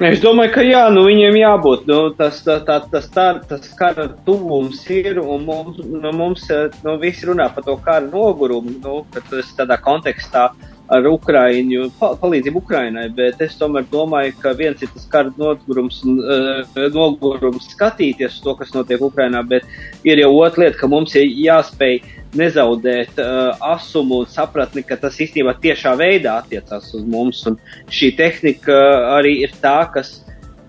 [0.03, 1.85] Es domāju, ka jā, nu viņiem jābūt.
[1.87, 6.43] Nu, tas, tā, tā, tas, tā, tas kara tuvums ir, un mums, nu, mums
[6.83, 10.49] nu, visi runā par to kara nogurumu, nu, tas tādā kontekstā
[10.91, 16.83] ar Ukraiņu, palīdzību Ukrainai, bet es tomēr domāju, ka viens ir tas kara nogurums, uh,
[16.93, 19.65] nogurums skatīties to, kas notiek Ukrainā, bet
[20.05, 21.97] ir jau otra lieta, ka mums ir jāspēj
[22.37, 27.41] nezaudēt uh, asumu un sapratni, ka tas īstenībā tiešā veidā attiecās uz mums.
[27.49, 27.57] Un
[27.89, 28.77] šī tehnika
[29.15, 30.19] arī ir tā, kas,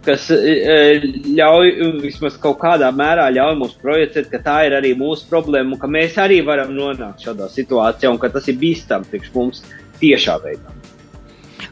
[0.06, 1.72] kas uh, ļauj
[2.06, 5.90] vismaz kaut kādā mērā ļauj mums projicēt, ka tā ir arī mūsu problēma un ka
[5.90, 9.66] mēs arī varam nonākt šādā situācijā un ka tas ir bīstami priekš mums
[10.00, 10.74] tiešā veidā.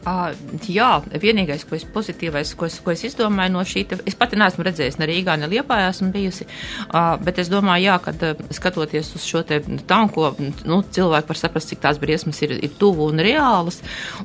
[0.05, 0.35] Uh,
[0.69, 4.37] jā, vienīgais, ko es pozitīvais, ko es, ko es izdomāju no šī, te, es pati
[4.37, 9.09] neesmu redzējusi ne Rīgā, ne Liepājā esmu bijusi, uh, bet es domāju, jā, kad skatoties
[9.17, 9.57] uz šo te
[9.89, 10.27] tanku,
[10.69, 13.79] nu, cilvēki var saprast, cik tās briesmas ir, ir tuvu un reālas,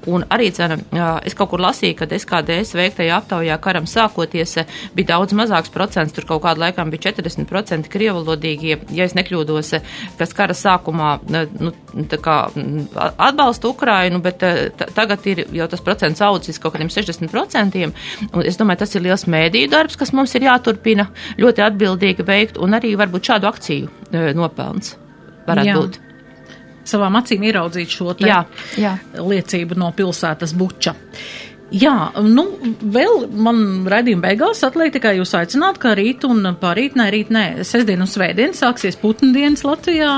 [0.04, 4.58] un arī, cena, uh, es kaut kur lasīju, kad SKDS veiktajā aptaujā karam sākoties
[4.92, 9.72] bija daudz mazāks procents, tur kaut kādu laikam bija 40% krievalodīgie, ja es nekļūdos,
[10.20, 11.16] kas kara sākumā,
[11.56, 11.72] nu,
[12.12, 12.38] tā kā
[13.16, 14.44] atbalsta Ukrainu, bet
[14.92, 17.90] tagad ir jau tas procents audzis kaut kādiem 60%.
[18.30, 21.08] Un es domāju, tas ir liels mēdīju darbs, kas mums ir jāturpina
[21.40, 24.96] ļoti atbildīgi veikt, un arī varbūt šādu akciju e, nopelns
[25.46, 25.76] varētu Jā.
[25.80, 26.00] būt.
[26.90, 28.40] Savām acīm ieraudzīt šo jā,
[28.80, 28.96] jā.
[29.14, 30.94] liecību no pilsētas buča.
[31.70, 32.48] Jā, nu,
[32.82, 37.44] vēl man raidījuma beigās atliek tikai jūs aicināt, ka rīt un pārīt, nē, rīt, nē,
[37.66, 40.08] sestdien un svētdien sāksies putnu dienas Latvijā,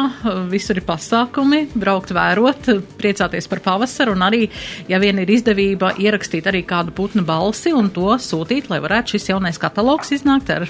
[0.49, 4.49] visur ir pasākumi, braukt vērot, priecāties par pavasaru un arī,
[4.89, 9.35] ja vien ir izdevība, ierakstīt arī kādu putnu balsi un to sūtīt, lai varētu šis
[9.35, 10.65] jaunais katalogs iznākt ar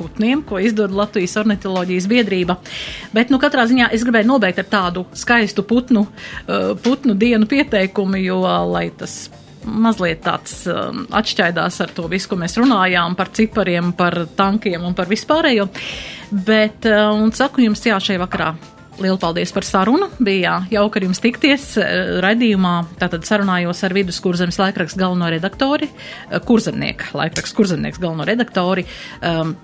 [0.00, 2.56] putniem, ko izdod Latvijas ornitoloģijas biedrība.
[3.12, 6.08] Bet, nu, katrā ziņā es gribēju nobeigt ar tādu skaistu putnu,
[6.80, 8.40] putnu dienu pieteikumu, jo,
[8.72, 9.26] lai tas
[9.64, 14.94] mazliet tāds um, atšķaidās ar to visu, ko mēs runājām par cipariem, par tankiem un
[14.96, 15.68] par vispārējo.
[16.30, 18.54] Bet, uh, un saku jums, jā, šajā vakarā
[18.98, 20.08] Lielu paldies par sarunu.
[20.22, 22.74] Bija jauki ar jums tikties eh, raidījumā.
[23.00, 28.86] Tātad sarunājos ar viduskurzemes laikraksta galveno redaktori, eh, kurzemnieka laikraksta kurzemnieks galveno redaktori.
[29.18, 29.56] Um,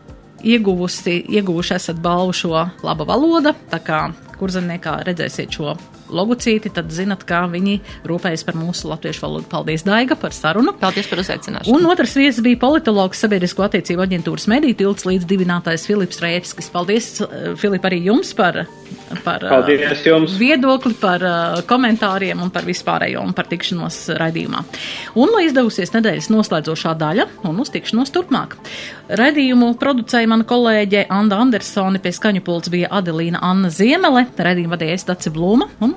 [0.43, 4.03] ieguvusi, ieguvuši esat balvu šo laba valoda, tā kā
[4.41, 5.77] kurzemniekā redzēsiet šo
[6.15, 9.49] logocīti, tad zinat, kā viņi rūpējas par mūsu latviešu valodu.
[9.51, 10.75] Paldies, Daiga, par sarunu.
[10.81, 11.75] Paldies par uzaicināšanu.
[11.75, 16.71] Un otrs viesis bija politologs sabiedrisko attiecību aģentūras mediju tilts līdz dibinātājs Filips Rēčskis.
[16.73, 18.65] Paldies, eh, Filip, arī jums par,
[19.25, 20.37] par eh, Paldies jums.
[20.41, 24.65] viedokli, par uh, komentāriem un par vispārējo un par tikšanos raidījumā.
[25.15, 28.57] Un, lai izdevusies nedēļas noslēdzošā daļa un uz tikšanos turpmāk.
[29.21, 34.99] Raidījumu producēja mana kolēģe Anda Andersone, pie skaņu pults bija Adelīna Anna Ziemele, raidījumu vadīja
[34.99, 35.97] Estaci Blūma un